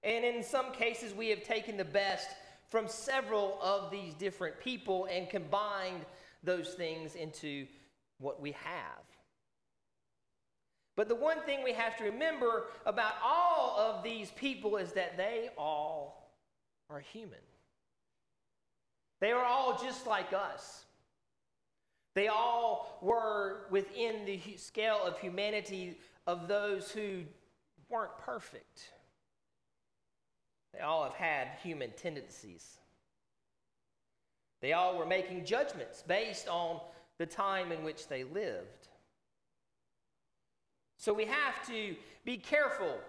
And 0.03 0.25
in 0.25 0.43
some 0.43 0.71
cases, 0.71 1.13
we 1.13 1.29
have 1.29 1.43
taken 1.43 1.77
the 1.77 1.85
best 1.85 2.27
from 2.69 2.87
several 2.87 3.59
of 3.61 3.91
these 3.91 4.15
different 4.15 4.59
people 4.59 5.05
and 5.11 5.29
combined 5.29 6.05
those 6.43 6.73
things 6.73 7.13
into 7.15 7.67
what 8.17 8.41
we 8.41 8.53
have. 8.53 9.03
But 10.95 11.07
the 11.07 11.15
one 11.15 11.41
thing 11.41 11.63
we 11.63 11.73
have 11.73 11.97
to 11.97 12.05
remember 12.05 12.65
about 12.85 13.13
all 13.23 13.77
of 13.77 14.03
these 14.03 14.31
people 14.31 14.77
is 14.77 14.93
that 14.93 15.17
they 15.17 15.49
all 15.57 16.35
are 16.89 16.99
human. 16.99 17.39
They 19.19 19.31
are 19.31 19.45
all 19.45 19.79
just 19.81 20.07
like 20.07 20.33
us. 20.33 20.85
They 22.13 22.27
all 22.27 22.97
were 23.01 23.67
within 23.69 24.25
the 24.25 24.39
scale 24.57 24.99
of 25.03 25.19
humanity 25.19 25.97
of 26.27 26.47
those 26.47 26.91
who 26.91 27.23
weren't 27.89 28.17
perfect. 28.17 28.91
They 30.73 30.79
all 30.79 31.03
have 31.03 31.13
had 31.13 31.47
human 31.63 31.91
tendencies. 31.91 32.79
They 34.61 34.73
all 34.73 34.97
were 34.97 35.05
making 35.05 35.45
judgments 35.45 36.03
based 36.05 36.47
on 36.47 36.79
the 37.17 37.25
time 37.25 37.71
in 37.71 37.83
which 37.83 38.07
they 38.07 38.23
lived. 38.23 38.87
So 40.97 41.13
we 41.13 41.25
have 41.25 41.65
to 41.67 41.95
be 42.25 42.37
careful 42.37 42.99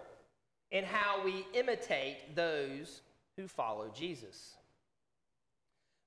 in 0.71 0.83
how 0.83 1.23
we 1.23 1.45
imitate 1.53 2.35
those 2.35 3.01
who 3.37 3.47
follow 3.47 3.91
Jesus. 3.93 4.55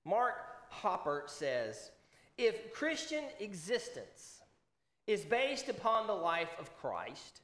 Mark 0.05 0.35
Hopper 0.69 1.25
says 1.27 1.93
if 2.39 2.73
Christian 2.73 3.25
existence 3.41 4.41
is 5.07 5.25
based 5.25 5.69
upon 5.69 6.07
the 6.07 6.13
life 6.13 6.51
of 6.59 6.77
Christ, 6.79 7.41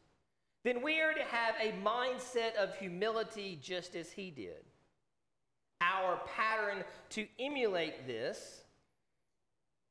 then 0.65 0.83
we 0.83 1.01
are 1.01 1.13
to 1.13 1.25
have 1.25 1.55
a 1.61 1.73
mindset 1.85 2.55
of 2.57 2.77
humility 2.77 3.59
just 3.61 3.97
as 3.97 4.13
he 4.13 4.31
did. 4.31 4.65
Our 5.81 6.21
pattern 6.37 6.85
to 7.11 7.27
emulate 7.39 8.07
this, 8.07 8.63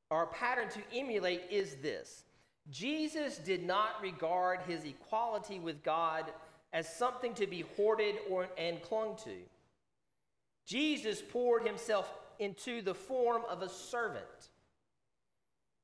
our 0.09 0.27
pattern 0.27 0.69
to 0.69 0.97
emulate 0.97 1.43
is 1.49 1.75
this 1.75 2.23
Jesus 2.69 3.37
did 3.37 3.65
not 3.65 4.01
regard 4.01 4.61
his 4.61 4.85
equality 4.85 5.59
with 5.59 5.83
God 5.83 6.25
as 6.73 6.93
something 6.93 7.33
to 7.33 7.47
be 7.47 7.65
hoarded 7.75 8.15
or, 8.29 8.47
and 8.57 8.81
clung 8.81 9.15
to. 9.25 9.35
Jesus 10.65 11.21
poured 11.31 11.65
himself 11.65 12.09
into 12.39 12.81
the 12.81 12.93
form 12.93 13.41
of 13.49 13.61
a 13.61 13.67
servant. 13.67 14.49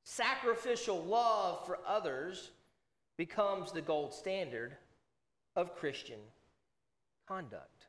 Sacrificial 0.10 1.03
love 1.03 1.66
for 1.66 1.80
others 1.86 2.51
becomes 3.18 3.74
the 3.74 3.82
gold 3.82 4.14
standard 4.14 4.78
of 5.58 5.76
Christian 5.76 6.20
conduct. 7.28 7.88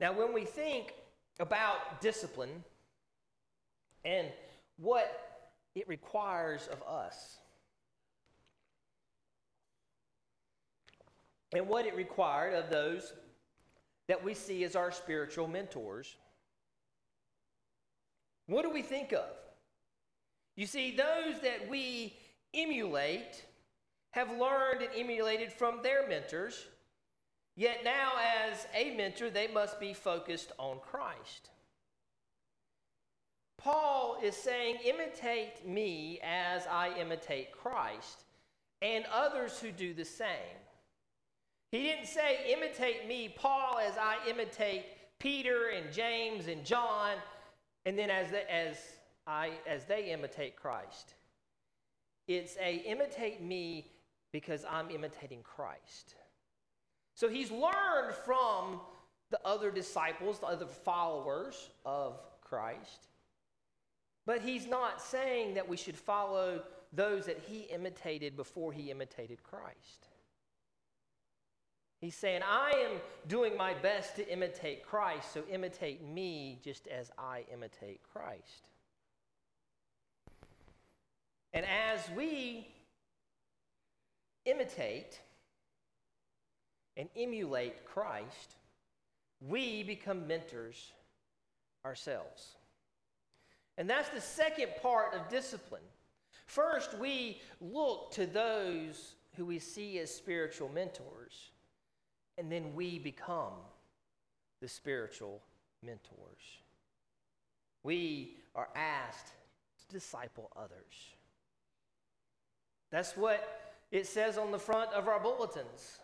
Now, 0.00 0.12
when 0.12 0.34
we 0.34 0.44
think 0.44 0.92
about 1.40 2.02
discipline 2.02 2.62
and 4.04 4.28
what 4.76 5.46
it 5.74 5.88
requires 5.88 6.68
of 6.70 6.82
us, 6.86 7.38
and 11.54 11.66
what 11.66 11.86
it 11.86 11.96
required 11.96 12.52
of 12.52 12.68
those 12.68 13.14
that 14.08 14.22
we 14.22 14.34
see 14.34 14.64
as 14.64 14.76
our 14.76 14.92
spiritual 14.92 15.48
mentors, 15.48 16.14
what 18.46 18.64
do 18.64 18.70
we 18.70 18.82
think 18.82 19.14
of? 19.14 19.30
You 20.56 20.66
see, 20.66 20.96
those 20.96 21.40
that 21.42 21.68
we 21.68 22.16
emulate 22.52 23.44
have 24.12 24.30
learned 24.30 24.82
and 24.82 24.90
emulated 24.96 25.52
from 25.52 25.82
their 25.82 26.08
mentors, 26.08 26.66
yet 27.56 27.80
now, 27.82 28.12
as 28.50 28.66
a 28.74 28.94
mentor, 28.96 29.30
they 29.30 29.48
must 29.48 29.80
be 29.80 29.92
focused 29.92 30.52
on 30.58 30.78
Christ. 30.78 31.50
Paul 33.58 34.18
is 34.22 34.36
saying, 34.36 34.76
imitate 34.84 35.66
me 35.66 36.20
as 36.22 36.66
I 36.66 36.92
imitate 37.00 37.50
Christ, 37.50 38.24
and 38.82 39.04
others 39.12 39.58
who 39.58 39.72
do 39.72 39.94
the 39.94 40.04
same. 40.04 40.58
He 41.72 41.82
didn't 41.82 42.06
say, 42.06 42.52
imitate 42.52 43.08
me, 43.08 43.34
Paul, 43.36 43.78
as 43.78 43.96
I 43.96 44.18
imitate 44.28 44.84
Peter 45.18 45.70
and 45.70 45.92
James 45.92 46.46
and 46.46 46.64
John, 46.64 47.14
and 47.86 47.98
then 47.98 48.10
as, 48.10 48.30
the, 48.30 48.52
as, 48.52 48.76
I, 49.26 49.52
as 49.66 49.84
they 49.84 50.12
imitate 50.12 50.56
Christ. 50.56 51.14
It's 52.26 52.56
a 52.62 52.76
imitate 52.86 53.42
me 53.42 53.90
because 54.32 54.64
I'm 54.68 54.90
imitating 54.90 55.42
Christ. 55.42 56.14
So 57.14 57.28
he's 57.28 57.50
learned 57.50 58.14
from 58.24 58.80
the 59.30 59.40
other 59.44 59.70
disciples, 59.70 60.38
the 60.38 60.46
other 60.46 60.66
followers 60.66 61.70
of 61.84 62.20
Christ. 62.40 63.08
But 64.26 64.40
he's 64.40 64.66
not 64.66 65.00
saying 65.00 65.54
that 65.54 65.68
we 65.68 65.76
should 65.76 65.96
follow 65.96 66.62
those 66.92 67.26
that 67.26 67.40
he 67.46 67.62
imitated 67.62 68.36
before 68.36 68.72
he 68.72 68.90
imitated 68.90 69.42
Christ. 69.42 70.08
He's 72.00 72.14
saying, 72.14 72.42
I 72.44 72.70
am 72.70 73.00
doing 73.28 73.56
my 73.56 73.74
best 73.74 74.16
to 74.16 74.30
imitate 74.30 74.84
Christ, 74.84 75.32
so 75.32 75.42
imitate 75.50 76.06
me 76.06 76.60
just 76.62 76.86
as 76.86 77.10
I 77.18 77.44
imitate 77.52 78.00
Christ. 78.12 78.70
And 81.54 81.64
as 81.64 82.10
we 82.16 82.66
imitate 84.44 85.20
and 86.96 87.08
emulate 87.16 87.84
Christ, 87.84 88.56
we 89.40 89.84
become 89.84 90.26
mentors 90.26 90.92
ourselves. 91.84 92.56
And 93.78 93.88
that's 93.88 94.08
the 94.08 94.20
second 94.20 94.70
part 94.82 95.14
of 95.14 95.28
discipline. 95.28 95.82
First, 96.46 96.98
we 96.98 97.40
look 97.60 98.10
to 98.12 98.26
those 98.26 99.14
who 99.36 99.46
we 99.46 99.58
see 99.60 99.98
as 100.00 100.14
spiritual 100.14 100.68
mentors, 100.68 101.50
and 102.36 102.50
then 102.50 102.74
we 102.74 102.98
become 102.98 103.52
the 104.60 104.68
spiritual 104.68 105.40
mentors. 105.82 106.58
We 107.82 108.38
are 108.54 108.68
asked 108.74 109.28
to 109.28 109.94
disciple 109.94 110.50
others. 110.56 111.14
That's 112.94 113.16
what 113.16 113.58
it 113.90 114.06
says 114.06 114.38
on 114.38 114.52
the 114.52 114.58
front 114.58 114.92
of 114.92 115.08
our 115.08 115.18
bulletins 115.18 115.98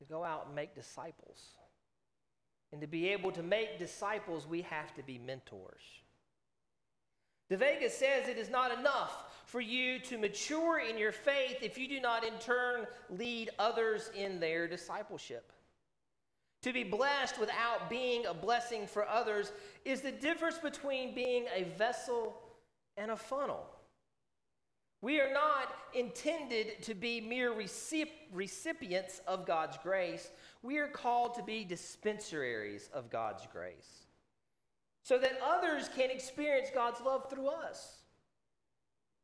to 0.00 0.04
go 0.04 0.24
out 0.24 0.46
and 0.46 0.56
make 0.56 0.74
disciples. 0.74 1.40
And 2.72 2.80
to 2.80 2.88
be 2.88 3.10
able 3.10 3.30
to 3.30 3.44
make 3.44 3.78
disciples, 3.78 4.44
we 4.44 4.62
have 4.62 4.92
to 4.96 5.04
be 5.04 5.18
mentors. 5.18 5.82
De 7.48 7.56
Vega 7.56 7.88
says 7.88 8.26
it 8.26 8.38
is 8.38 8.50
not 8.50 8.76
enough 8.76 9.44
for 9.46 9.60
you 9.60 10.00
to 10.00 10.18
mature 10.18 10.80
in 10.80 10.98
your 10.98 11.12
faith 11.12 11.58
if 11.62 11.78
you 11.78 11.86
do 11.86 12.00
not 12.00 12.24
in 12.24 12.34
turn 12.40 12.84
lead 13.08 13.50
others 13.60 14.10
in 14.16 14.40
their 14.40 14.66
discipleship. 14.66 15.52
To 16.62 16.72
be 16.72 16.82
blessed 16.82 17.38
without 17.38 17.88
being 17.88 18.26
a 18.26 18.34
blessing 18.34 18.88
for 18.88 19.06
others 19.06 19.52
is 19.84 20.00
the 20.00 20.10
difference 20.10 20.58
between 20.58 21.14
being 21.14 21.44
a 21.54 21.62
vessel 21.78 22.36
and 22.96 23.12
a 23.12 23.16
funnel. 23.16 23.64
We 25.06 25.20
are 25.20 25.32
not 25.32 25.72
intended 25.94 26.82
to 26.82 26.92
be 26.92 27.20
mere 27.20 27.54
recipients 28.32 29.20
of 29.28 29.46
God's 29.46 29.78
grace. 29.80 30.32
We 30.64 30.78
are 30.78 30.88
called 30.88 31.36
to 31.36 31.44
be 31.44 31.64
dispensaries 31.64 32.90
of 32.92 33.08
God's 33.08 33.46
grace 33.52 34.06
so 35.04 35.16
that 35.18 35.38
others 35.40 35.88
can 35.94 36.10
experience 36.10 36.70
God's 36.74 37.00
love 37.02 37.30
through 37.30 37.46
us, 37.46 37.98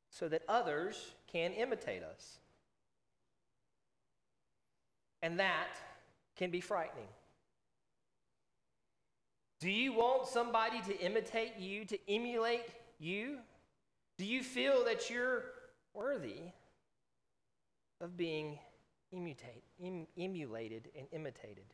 so 0.08 0.28
that 0.28 0.42
others 0.48 1.14
can 1.26 1.52
imitate 1.52 2.04
us. 2.04 2.38
And 5.20 5.40
that 5.40 5.74
can 6.36 6.52
be 6.52 6.60
frightening. 6.60 7.08
Do 9.58 9.68
you 9.68 9.94
want 9.94 10.28
somebody 10.28 10.80
to 10.82 10.96
imitate 11.00 11.58
you, 11.58 11.84
to 11.86 11.98
emulate 12.08 12.68
you? 13.00 13.38
Do 14.16 14.24
you 14.24 14.44
feel 14.44 14.84
that 14.84 15.10
you're 15.10 15.42
worthy 15.94 16.52
of 18.00 18.16
being 18.16 18.58
em, 19.12 20.06
emulated 20.18 20.88
and 20.96 21.06
imitated. 21.12 21.66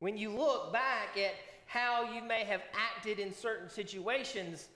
When 0.00 0.16
you 0.16 0.30
look 0.30 0.72
back 0.72 1.16
at 1.16 1.34
how 1.66 2.12
you 2.14 2.22
may 2.22 2.44
have 2.44 2.62
acted 2.72 3.18
in 3.18 3.32
certain 3.32 3.68
situations, 3.68 4.68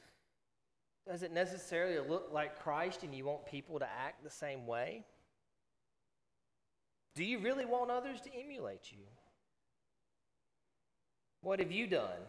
does 1.09 1.23
it 1.23 1.33
necessarily 1.33 1.99
look 2.09 2.31
like 2.33 2.63
Christ 2.63 3.03
and 3.03 3.15
you 3.15 3.25
want 3.25 3.47
people 3.47 3.79
to 3.79 3.87
act 3.87 4.23
the 4.23 4.31
same 4.31 4.67
way? 4.67 5.05
Do 7.15 7.25
you 7.25 7.39
really 7.41 7.65
want 7.65 7.91
others 7.91 8.21
to 8.23 8.31
emulate 8.35 8.91
you? 8.91 9.05
What 11.43 11.59
have 11.59 11.73
you 11.73 11.87
done? 11.87 12.21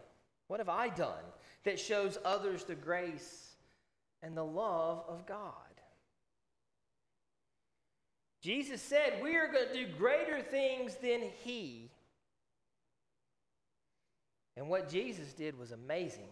What 0.48 0.60
have 0.60 0.68
I 0.68 0.88
done 0.88 1.24
that 1.64 1.80
shows 1.80 2.18
others 2.24 2.64
the 2.64 2.74
grace 2.74 3.53
and 4.24 4.36
the 4.36 4.44
love 4.44 5.04
of 5.08 5.26
God? 5.26 5.52
Jesus 8.42 8.82
said, 8.82 9.20
We 9.22 9.36
are 9.36 9.50
going 9.50 9.68
to 9.68 9.86
do 9.86 9.92
greater 9.96 10.40
things 10.40 10.96
than 10.96 11.20
He. 11.42 11.90
And 14.56 14.68
what 14.68 14.88
Jesus 14.88 15.32
did 15.32 15.58
was 15.58 15.72
amazing. 15.72 16.28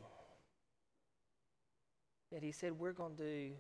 That 2.33 2.43
He 2.43 2.53
said, 2.53 2.79
We're 2.79 2.93
going 2.93 3.17
to 3.17 3.23
do 3.23 3.51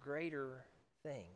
greater 0.00 0.64
things. 1.02 1.26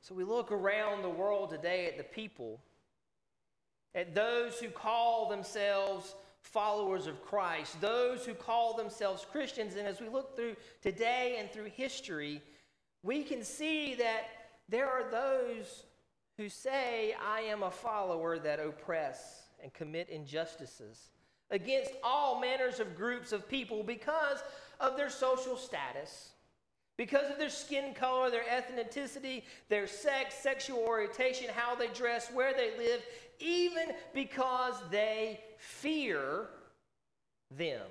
So 0.00 0.14
we 0.14 0.24
look 0.24 0.50
around 0.50 1.02
the 1.02 1.10
world 1.10 1.50
today 1.50 1.86
at 1.86 1.98
the 1.98 2.04
people 2.04 2.60
at 3.94 4.14
those 4.14 4.58
who 4.58 4.68
call 4.68 5.28
themselves 5.28 6.14
followers 6.52 7.06
of 7.06 7.22
Christ, 7.22 7.80
those 7.80 8.24
who 8.24 8.34
call 8.34 8.76
themselves 8.76 9.26
Christians. 9.30 9.74
And 9.76 9.86
as 9.86 10.00
we 10.00 10.08
look 10.08 10.34
through 10.34 10.56
today 10.82 11.36
and 11.38 11.50
through 11.50 11.70
history, 11.74 12.42
we 13.02 13.22
can 13.22 13.42
see 13.42 13.94
that 13.96 14.22
there 14.68 14.88
are 14.88 15.10
those 15.10 15.84
who 16.36 16.48
say, 16.48 17.14
I 17.24 17.40
am 17.40 17.62
a 17.62 17.70
follower 17.70 18.38
that 18.38 18.60
oppress 18.60 19.42
and 19.62 19.72
commit 19.72 20.08
injustices 20.08 21.10
against 21.50 21.92
all 22.02 22.40
manners 22.40 22.80
of 22.80 22.96
groups 22.96 23.32
of 23.32 23.48
people 23.48 23.82
because 23.82 24.38
of 24.80 24.96
their 24.96 25.10
social 25.10 25.56
status 25.56 26.32
because 26.98 27.30
of 27.30 27.38
their 27.38 27.48
skin 27.48 27.94
color, 27.94 28.28
their 28.28 28.42
ethnicity, 28.42 29.44
their 29.68 29.86
sex, 29.86 30.34
sexual 30.34 30.80
orientation, 30.80 31.46
how 31.54 31.74
they 31.74 31.86
dress, 31.88 32.28
where 32.34 32.52
they 32.52 32.76
live, 32.76 33.00
even 33.38 33.92
because 34.12 34.74
they 34.90 35.40
fear 35.58 36.46
them. 37.50 37.86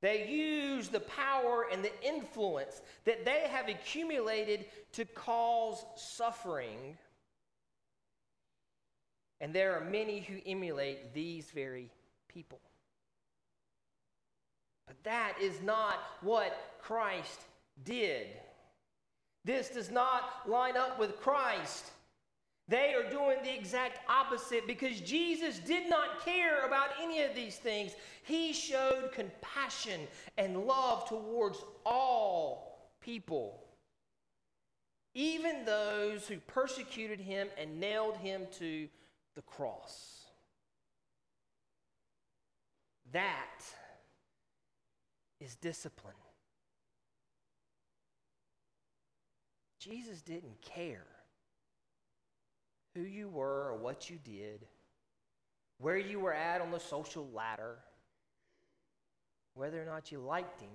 They 0.00 0.28
use 0.28 0.88
the 0.88 1.00
power 1.00 1.66
and 1.70 1.84
the 1.84 1.92
influence 2.04 2.82
that 3.04 3.24
they 3.24 3.46
have 3.48 3.68
accumulated 3.68 4.66
to 4.92 5.04
cause 5.04 5.84
suffering. 5.94 6.98
And 9.40 9.54
there 9.54 9.76
are 9.76 9.84
many 9.84 10.20
who 10.20 10.38
emulate 10.44 11.14
these 11.14 11.50
very 11.50 11.88
people. 12.28 12.60
But 14.88 15.02
that 15.04 15.34
is 15.40 15.62
not 15.62 16.00
what 16.20 16.78
Christ 16.80 17.40
did. 17.84 18.26
This 19.44 19.70
does 19.70 19.90
not 19.90 20.48
line 20.48 20.76
up 20.76 20.98
with 20.98 21.20
Christ. 21.20 21.92
They 22.68 22.94
are 22.94 23.10
doing 23.10 23.38
the 23.42 23.54
exact 23.54 23.98
opposite 24.08 24.66
because 24.66 25.00
Jesus 25.00 25.58
did 25.58 25.90
not 25.90 26.24
care 26.24 26.64
about 26.66 26.90
any 27.02 27.22
of 27.22 27.34
these 27.34 27.56
things. 27.56 27.92
He 28.22 28.52
showed 28.52 29.10
compassion 29.12 30.02
and 30.38 30.64
love 30.66 31.08
towards 31.08 31.62
all 31.84 32.90
people, 33.00 33.64
even 35.14 35.64
those 35.64 36.28
who 36.28 36.38
persecuted 36.38 37.20
him 37.20 37.48
and 37.58 37.80
nailed 37.80 38.16
him 38.16 38.46
to 38.58 38.88
the 39.34 39.42
cross. 39.42 40.26
That 43.12 43.60
is 45.40 45.56
discipline. 45.56 46.14
Jesus 49.78 50.22
didn't 50.22 50.62
care 50.62 51.04
who 52.94 53.02
you 53.02 53.28
were 53.28 53.70
or 53.70 53.76
what 53.76 54.10
you 54.10 54.18
did, 54.22 54.66
where 55.78 55.96
you 55.96 56.20
were 56.20 56.34
at 56.34 56.60
on 56.60 56.70
the 56.70 56.78
social 56.78 57.28
ladder, 57.32 57.76
whether 59.54 59.82
or 59.82 59.86
not 59.86 60.12
you 60.12 60.18
liked 60.18 60.60
him. 60.60 60.70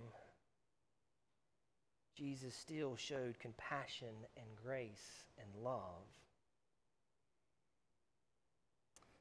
Jesus 2.15 2.55
still 2.55 2.95
showed 2.95 3.38
compassion 3.39 4.15
and 4.36 4.47
grace 4.63 5.24
and 5.38 5.63
love. 5.63 6.03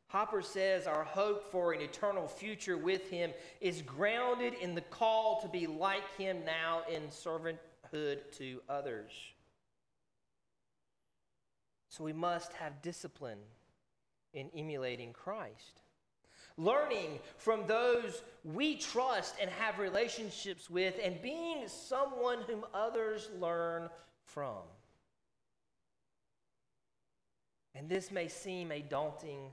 Hopper 0.08 0.40
says 0.40 0.86
our 0.86 1.04
hope 1.04 1.50
for 1.50 1.72
an 1.72 1.80
eternal 1.82 2.26
future 2.26 2.78
with 2.78 3.10
him 3.10 3.32
is 3.60 3.82
grounded 3.82 4.54
in 4.54 4.74
the 4.74 4.80
call 4.80 5.40
to 5.42 5.48
be 5.48 5.66
like 5.66 6.16
him 6.16 6.38
now 6.46 6.82
in 6.90 7.02
servanthood 7.08 8.18
to 8.38 8.62
others. 8.68 9.12
So 11.88 12.04
we 12.04 12.12
must 12.12 12.52
have 12.54 12.82
discipline 12.82 13.38
in 14.32 14.50
emulating 14.56 15.12
Christ. 15.12 15.80
Learning 16.58 17.18
from 17.38 17.66
those 17.66 18.22
we 18.44 18.76
trust 18.76 19.34
and 19.40 19.50
have 19.50 19.78
relationships 19.78 20.70
with, 20.70 20.94
and 21.02 21.20
being 21.20 21.68
someone 21.68 22.38
whom 22.46 22.64
others 22.72 23.28
learn 23.38 23.88
from. 24.24 24.62
And 27.74 27.88
this 27.88 28.10
may 28.10 28.28
seem 28.28 28.72
a 28.72 28.80
daunting 28.80 29.52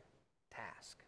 task. 0.50 1.04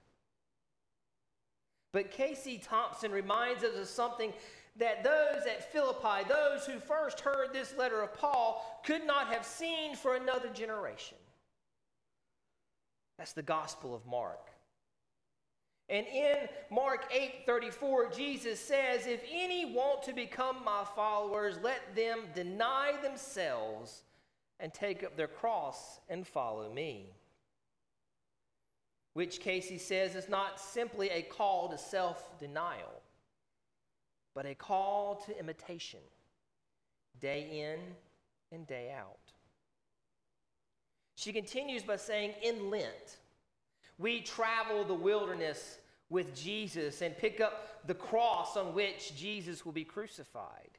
But 1.94 2.12
Casey 2.12 2.58
Thompson 2.58 3.12
reminds 3.12 3.64
us 3.64 3.78
of 3.78 3.88
something 3.88 4.34
that 4.78 5.04
those 5.04 5.46
at 5.46 5.72
Philippi, 5.72 6.28
those 6.28 6.66
who 6.66 6.80
first 6.80 7.20
heard 7.22 7.54
this 7.54 7.76
letter 7.78 8.02
of 8.02 8.14
Paul, 8.14 8.82
could 8.86 9.06
not 9.06 9.28
have 9.28 9.46
seen 9.46 9.96
for 9.96 10.16
another 10.16 10.50
generation. 10.50 11.18
That's 13.18 13.34
the 13.34 13.42
Gospel 13.42 13.96
of 13.96 14.06
Mark. 14.06 14.50
And 15.88 16.06
in 16.08 16.50
Mark 16.70 17.12
8:34 17.12 18.08
Jesus 18.08 18.60
says, 18.60 19.06
"If 19.06 19.24
any 19.30 19.66
want 19.66 20.04
to 20.04 20.14
become 20.14 20.64
my 20.64 20.84
followers, 20.84 21.60
let 21.60 21.96
them 21.96 22.32
deny 22.34 22.94
themselves 23.02 24.04
and 24.60 24.74
take 24.74 25.04
up 25.04 25.16
their 25.16 25.28
cross 25.28 26.00
and 26.10 26.28
follow 26.28 26.70
me." 26.70 27.16
which 29.16 29.40
Casey 29.40 29.78
says 29.78 30.14
is 30.14 30.28
not 30.28 30.60
simply 30.60 31.10
a 31.10 31.22
call 31.22 31.70
to 31.70 31.78
self 31.78 32.38
denial, 32.38 33.02
but 34.36 34.46
a 34.46 34.54
call 34.54 35.16
to 35.26 35.40
imitation, 35.40 36.02
day 37.20 37.72
in 37.72 37.80
and 38.52 38.68
day 38.68 38.94
out. 38.96 39.18
She 41.16 41.32
continues 41.32 41.82
by 41.82 41.96
saying, 41.96 42.34
In 42.44 42.70
Lent, 42.70 43.18
we 43.98 44.20
travel 44.22 44.84
the 44.84 44.94
wilderness 44.94 45.80
with 46.10 46.36
Jesus 46.36 47.02
and 47.02 47.18
pick 47.18 47.40
up 47.40 47.88
the 47.88 47.94
cross 47.94 48.58
on 48.58 48.76
which 48.76 49.16
Jesus 49.16 49.66
will 49.66 49.72
be 49.72 49.86
crucified. 49.86 50.70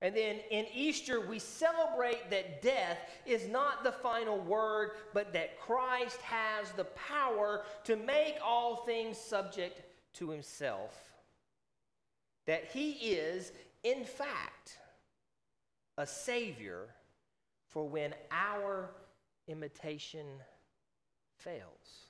And 0.00 0.14
then 0.14 0.36
in 0.50 0.66
Easter, 0.72 1.20
we 1.20 1.38
celebrate 1.38 2.30
that 2.30 2.62
death 2.62 2.98
is 3.26 3.48
not 3.48 3.82
the 3.82 3.92
final 3.92 4.38
word, 4.38 4.90
but 5.12 5.32
that 5.32 5.58
Christ 5.58 6.20
has 6.20 6.70
the 6.72 6.84
power 6.84 7.64
to 7.84 7.96
make 7.96 8.36
all 8.44 8.84
things 8.84 9.18
subject 9.18 9.82
to 10.14 10.30
himself. 10.30 11.13
That 12.46 12.66
he 12.72 12.92
is, 12.92 13.52
in 13.82 14.04
fact, 14.04 14.78
a 15.96 16.06
Savior 16.06 16.88
for 17.68 17.88
when 17.88 18.14
our 18.30 18.90
imitation 19.48 20.26
fails. 21.38 22.08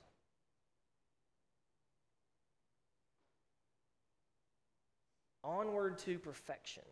Onward 5.43 5.97
to 5.99 6.17
perfection. 6.17 6.83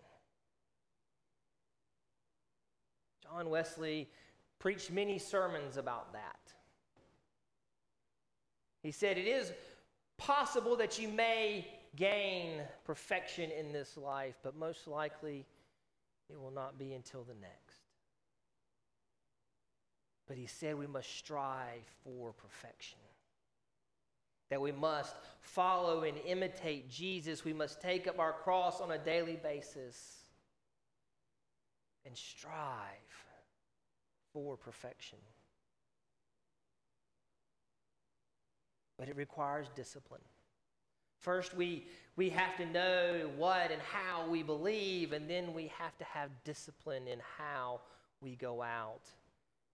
John 3.23 3.49
Wesley 3.49 4.09
preached 4.59 4.91
many 4.91 5.17
sermons 5.17 5.77
about 5.77 6.13
that. 6.13 6.39
He 8.83 8.91
said, 8.91 9.17
It 9.17 9.27
is 9.27 9.51
possible 10.17 10.75
that 10.75 10.99
you 10.99 11.07
may 11.07 11.67
gain 11.95 12.61
perfection 12.85 13.51
in 13.51 13.71
this 13.71 13.97
life, 13.97 14.35
but 14.43 14.55
most 14.55 14.87
likely 14.87 15.45
it 16.29 16.39
will 16.39 16.51
not 16.51 16.77
be 16.77 16.93
until 16.93 17.23
the 17.23 17.35
next. 17.35 17.81
But 20.27 20.37
he 20.37 20.47
said 20.47 20.75
we 20.75 20.87
must 20.87 21.09
strive 21.15 21.85
for 22.03 22.33
perfection. 22.33 22.99
That 24.49 24.61
we 24.61 24.71
must 24.71 25.15
follow 25.41 26.03
and 26.03 26.17
imitate 26.25 26.89
Jesus. 26.89 27.43
We 27.43 27.53
must 27.53 27.81
take 27.81 28.07
up 28.07 28.19
our 28.19 28.33
cross 28.33 28.81
on 28.81 28.91
a 28.91 28.97
daily 28.97 29.37
basis 29.41 30.23
and 32.05 32.15
strive 32.15 32.53
for 34.31 34.57
perfection. 34.57 35.19
But 38.97 39.09
it 39.09 39.15
requires 39.15 39.67
discipline. 39.75 40.21
First, 41.23 41.55
we, 41.55 41.87
we 42.17 42.29
have 42.29 42.57
to 42.57 42.65
know 42.65 43.31
what 43.37 43.71
and 43.71 43.81
how 43.81 44.27
we 44.27 44.43
believe, 44.43 45.13
and 45.13 45.29
then 45.29 45.53
we 45.53 45.71
have 45.79 45.97
to 45.97 46.03
have 46.03 46.29
discipline 46.43 47.07
in 47.07 47.19
how 47.37 47.79
we 48.19 48.35
go 48.35 48.61
out 48.61 49.07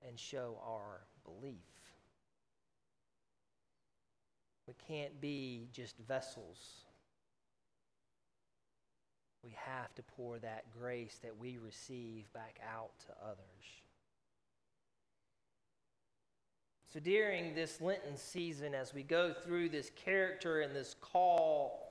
and 0.08 0.18
show 0.18 0.60
our 0.64 1.02
belief. 1.26 1.58
We 4.68 4.76
can't 4.88 5.20
be 5.20 5.68
just 5.74 5.97
vessels. 6.08 6.86
We 9.43 9.56
have 9.66 9.95
to 9.95 10.04
pour 10.04 10.38
that 10.39 10.66
grace 10.80 11.18
that 11.24 11.36
we 11.36 11.58
receive 11.58 12.32
back 12.32 12.60
out 12.72 12.91
to 13.08 13.14
others. 13.26 13.39
So, 16.92 17.00
during 17.00 17.54
this 17.54 17.82
Lenten 17.82 18.18
season, 18.18 18.74
as 18.74 18.96
we 18.96 19.04
go 19.04 19.32
through 19.32 19.70
this 19.70 19.92
character 19.96 20.62
and 20.62 20.76
this 20.76 20.96
call, 21.00 21.88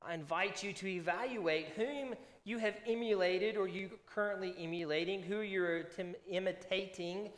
I 0.00 0.14
invite 0.14 0.62
you 0.62 0.72
to 0.72 0.86
evaluate 0.86 1.70
whom 1.76 2.14
you 2.44 2.58
have 2.58 2.76
emulated 2.86 3.56
or 3.56 3.66
you 3.66 3.90
currently 4.06 4.54
emulating, 4.56 5.20
who 5.20 5.40
you're 5.40 5.86
imitating, 6.28 7.30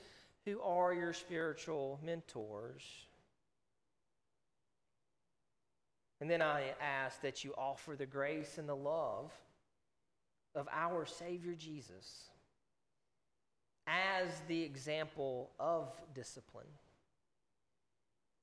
who 0.45 0.61
are 0.61 0.93
your 0.93 1.15
spiritual 1.15 1.99
mentors. 2.05 2.83
And 6.21 6.31
then 6.31 6.43
I 6.43 6.75
ask 6.79 7.23
that 7.23 7.43
you 7.43 7.55
offer 7.57 7.97
the 7.97 8.07
grace 8.07 8.59
and 8.59 8.69
the 8.69 8.77
love 8.77 9.33
of 10.55 10.69
our 10.71 11.07
Savior 11.07 11.55
Jesus 11.55 12.29
as 13.87 14.29
the 14.47 14.63
example 14.63 15.51
of 15.59 15.91
discipline 16.15 16.67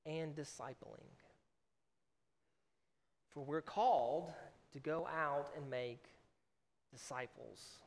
and 0.06 0.34
discipling. 0.34 1.04
For 3.28 3.44
we're 3.44 3.62
called 3.62 4.32
to 4.72 4.80
go 4.80 5.06
out 5.06 5.50
and 5.56 5.70
make 5.70 6.04
disciples. 6.92 7.80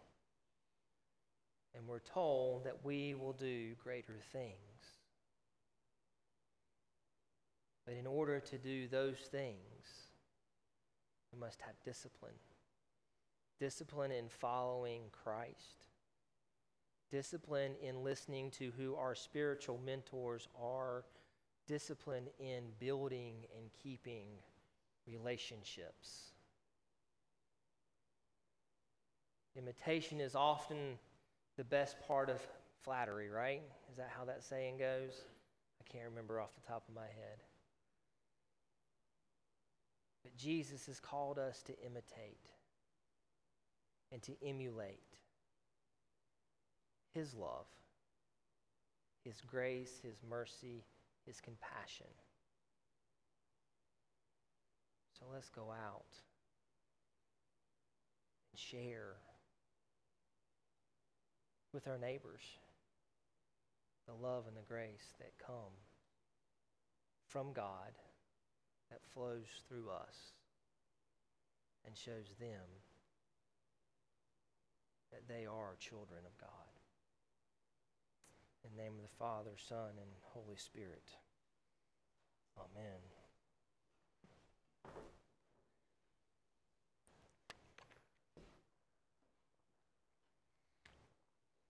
And 1.76 1.88
we're 1.88 2.00
told 2.00 2.66
that 2.66 2.86
we 2.86 3.16
will 3.16 3.34
do 3.34 3.74
greater 3.84 4.20
things. 4.32 4.54
But 7.86 7.96
in 7.96 8.08
order 8.08 8.40
to 8.40 8.58
do 8.58 8.88
those 8.88 9.18
things, 9.18 9.58
we 11.34 11.40
must 11.40 11.62
have 11.62 11.74
discipline. 11.84 12.34
Discipline 13.60 14.12
in 14.12 14.30
following 14.30 15.02
Christ. 15.12 15.88
Discipline 17.12 17.74
in 17.82 18.04
listening 18.04 18.52
to 18.52 18.72
who 18.78 18.96
our 18.96 19.16
spiritual 19.16 19.80
mentors 19.86 20.48
are. 20.62 21.04
Discipline 21.68 22.26
in 22.40 22.64
building 22.80 23.36
and 23.58 23.70
keeping 23.82 24.28
relationships. 25.08 26.32
Imitation 29.56 30.20
is 30.20 30.36
often 30.36 30.98
the 31.58 31.64
best 31.64 31.96
part 32.08 32.30
of 32.30 32.40
flattery, 32.84 33.30
right? 33.30 33.62
Is 33.92 33.98
that 33.98 34.12
how 34.18 34.26
that 34.26 34.44
saying 34.44 34.78
goes? 34.78 35.22
I 35.80 35.92
can't 35.92 36.10
remember 36.10 36.40
off 36.40 36.54
the 36.56 36.68
top 36.68 36.84
of 36.88 36.96
my 36.96 37.02
head. 37.02 37.44
But 40.24 40.36
Jesus 40.36 40.86
has 40.88 41.00
called 41.00 41.38
us 41.38 41.62
to 41.64 41.74
imitate 41.86 42.50
and 44.12 44.22
to 44.24 44.34
emulate 44.46 45.18
His 47.14 47.34
love, 47.34 47.66
His 49.24 49.42
grace, 49.42 50.00
His 50.02 50.18
mercy, 50.28 50.84
His 51.26 51.40
compassion. 51.40 52.08
So 55.18 55.26
let's 55.32 55.50
go 55.50 55.72
out 55.72 56.20
and 58.52 58.60
share 58.60 59.16
with 61.74 61.88
our 61.88 61.98
neighbors 61.98 62.42
the 64.06 64.14
love 64.14 64.46
and 64.48 64.58
the 64.58 64.68
grace 64.68 65.14
that 65.20 65.32
come 65.46 65.74
from 67.28 67.54
God 67.54 67.98
that 68.92 69.00
flows 69.14 69.48
through 69.68 69.90
us 69.90 70.34
and 71.86 71.98
shows 71.98 72.36
them 72.40 72.68
that 75.12 75.28
they 75.28 75.46
are 75.46 75.76
children 75.80 76.22
of 76.26 76.38
God. 76.38 76.63
In 78.64 78.70
the 78.78 78.84
name 78.84 78.94
of 78.94 79.02
the 79.02 79.16
Father, 79.20 79.52
Son, 79.58 79.90
and 79.90 80.10
Holy 80.22 80.56
Spirit. 80.56 81.04
Amen. 82.58 83.00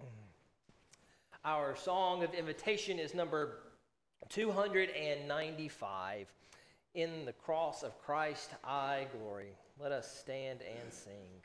Mm. 0.01 0.07
Our 1.43 1.75
song 1.75 2.23
of 2.23 2.33
invitation 2.35 2.99
is 2.99 3.15
number 3.15 3.59
295. 4.29 6.27
In 6.93 7.25
the 7.25 7.33
cross 7.33 7.81
of 7.81 7.99
Christ 8.03 8.51
I 8.63 9.07
glory. 9.17 9.55
Let 9.79 9.91
us 9.91 10.19
stand 10.19 10.59
and 10.61 10.93
sing. 10.93 11.41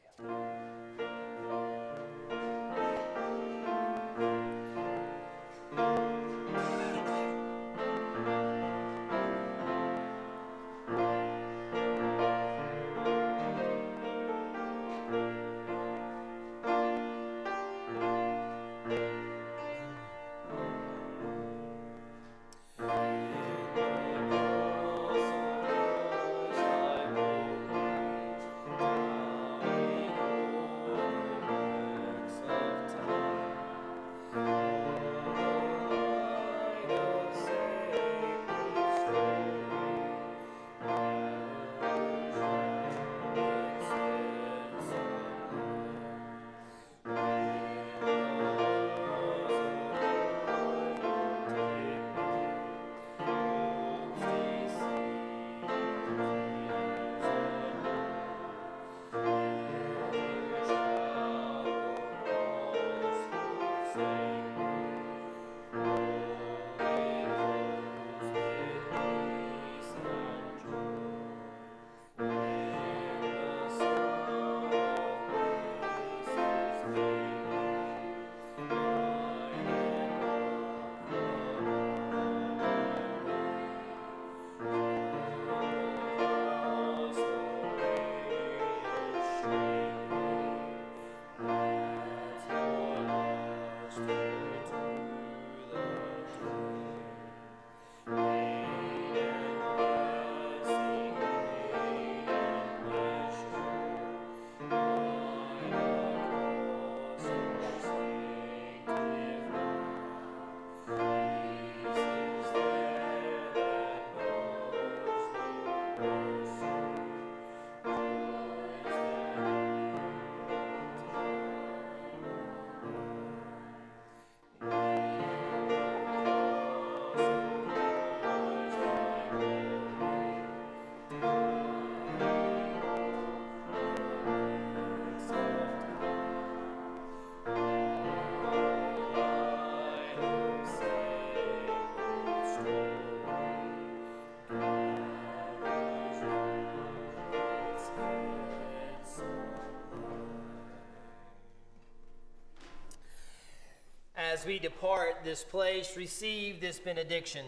We 154.49 154.59
depart 154.59 155.16
this 155.24 155.44
place, 155.44 155.94
receive 155.94 156.59
this 156.59 156.78
benediction. 156.78 157.44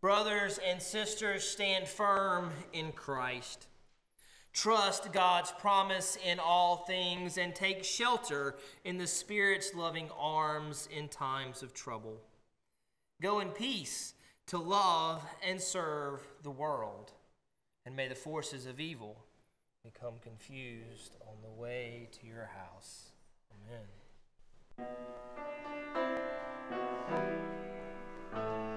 Brothers 0.00 0.58
and 0.66 0.80
sisters, 0.80 1.44
stand 1.44 1.86
firm 1.86 2.52
in 2.72 2.90
Christ. 2.92 3.66
Trust 4.54 5.12
God's 5.12 5.52
promise 5.58 6.16
in 6.26 6.38
all 6.38 6.86
things 6.86 7.36
and 7.36 7.54
take 7.54 7.84
shelter 7.84 8.56
in 8.82 8.96
the 8.96 9.06
Spirit's 9.06 9.74
loving 9.74 10.08
arms 10.18 10.88
in 10.90 11.06
times 11.06 11.62
of 11.62 11.74
trouble. 11.74 12.22
Go 13.20 13.40
in 13.40 13.50
peace 13.50 14.14
to 14.46 14.56
love 14.56 15.22
and 15.46 15.60
serve 15.60 16.26
the 16.42 16.50
world, 16.50 17.12
and 17.84 17.94
may 17.94 18.08
the 18.08 18.14
forces 18.14 18.64
of 18.64 18.80
evil 18.80 19.18
become 19.84 20.14
confused 20.22 21.14
on 21.28 21.34
the 21.42 21.60
way 21.60 22.08
to 22.18 22.26
your 22.26 22.48
house. 22.56 23.10
Amen. 23.52 23.97
Thank 24.78 24.90
you. 28.32 28.67